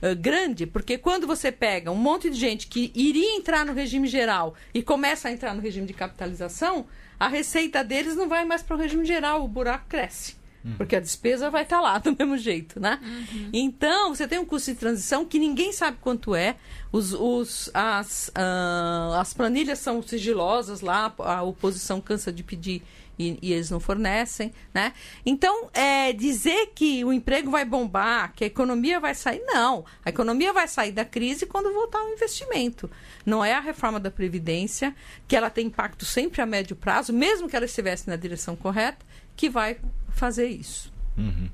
[0.00, 4.08] uh, grande, porque quando você pega um monte de gente que iria entrar no regime
[4.08, 6.86] geral e começa a entrar no regime de capitalização,
[7.20, 10.37] a receita deles não vai mais para o regime geral, o buraco cresce.
[10.64, 10.74] Uhum.
[10.76, 12.98] Porque a despesa vai estar tá lá do mesmo jeito, né?
[13.02, 13.50] Uhum.
[13.52, 16.56] Então, você tem um custo de transição que ninguém sabe quanto é.
[16.90, 22.82] Os, os, as, uh, as planilhas são sigilosas lá, a oposição cansa de pedir
[23.18, 24.92] e, e, eles não fornecem, né?
[25.26, 29.84] Então, é, dizer que o emprego vai bombar, que a economia vai sair, não.
[30.04, 32.88] A economia vai sair da crise quando voltar o investimento.
[33.26, 34.94] Não é a reforma da Previdência,
[35.26, 39.04] que ela tem impacto sempre a médio prazo, mesmo que ela estivesse na direção correta,
[39.36, 39.78] que vai
[40.18, 40.92] fazer isso.
[41.16, 41.48] Uhum.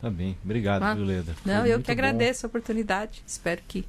[0.00, 0.36] Tá bem.
[0.44, 1.34] Obrigado, ah, Leda.
[1.44, 2.46] Não, eu que agradeço bom.
[2.46, 3.22] a oportunidade.
[3.26, 3.86] Espero que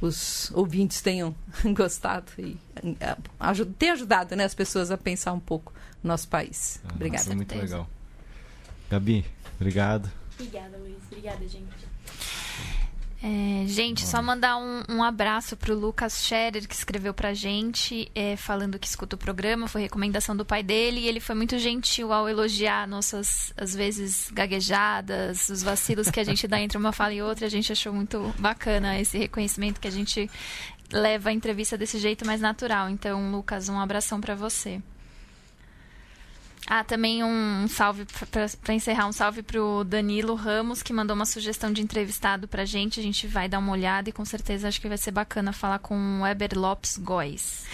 [0.00, 1.34] os ouvintes tenham
[1.74, 5.72] gostado e uh, tenham ajudado né, as pessoas a pensar um pouco
[6.02, 6.80] no nosso país.
[6.84, 7.24] Ah, Obrigada.
[7.24, 7.88] Foi muito legal.
[8.90, 9.24] Gabi,
[9.56, 10.10] obrigado.
[10.34, 10.96] Obrigada, Luiz.
[11.10, 12.39] Obrigada, gente.
[13.22, 18.34] É, gente, só mandar um, um abraço pro Lucas Scherer, que escreveu pra gente, é,
[18.34, 22.14] falando que escuta o programa, foi recomendação do pai dele, e ele foi muito gentil
[22.14, 27.12] ao elogiar nossas, às vezes, gaguejadas, os vacilos que a gente dá entre uma fala
[27.12, 27.46] e outra.
[27.46, 30.30] A gente achou muito bacana esse reconhecimento que a gente
[30.90, 32.88] leva a entrevista desse jeito mais natural.
[32.88, 34.80] Então, Lucas, um abração para você.
[36.66, 38.06] Ah, também um salve
[38.62, 43.00] para encerrar, um salve pro Danilo Ramos, que mandou uma sugestão de entrevistado pra gente.
[43.00, 45.80] A gente vai dar uma olhada e com certeza acho que vai ser bacana falar
[45.80, 47.64] com o Weber Lopes Góes.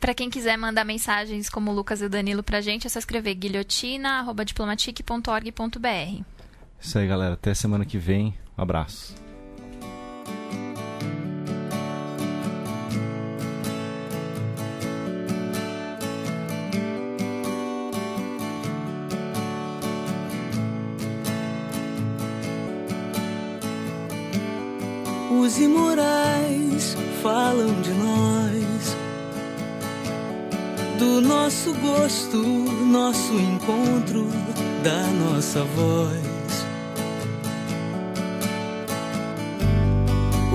[0.00, 2.98] para quem quiser mandar mensagens como o Lucas e o Danilo pra gente, é só
[2.98, 6.22] escrever guilhotina.diplomatic.org.br.
[6.80, 7.34] Isso aí, galera.
[7.34, 8.34] Até semana que vem.
[8.58, 9.21] Um abraço.
[25.42, 28.96] Os imorais falam de nós,
[31.00, 34.28] do nosso gosto, nosso encontro,
[34.84, 36.64] da nossa voz.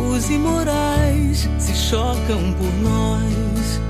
[0.10, 3.82] Os imorais se chocam por nós,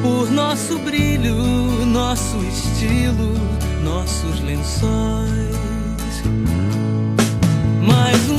[0.00, 1.34] por nosso brilho,
[1.86, 3.34] nosso estilo,
[3.82, 5.58] nossos lençóis.
[7.84, 8.37] Mais um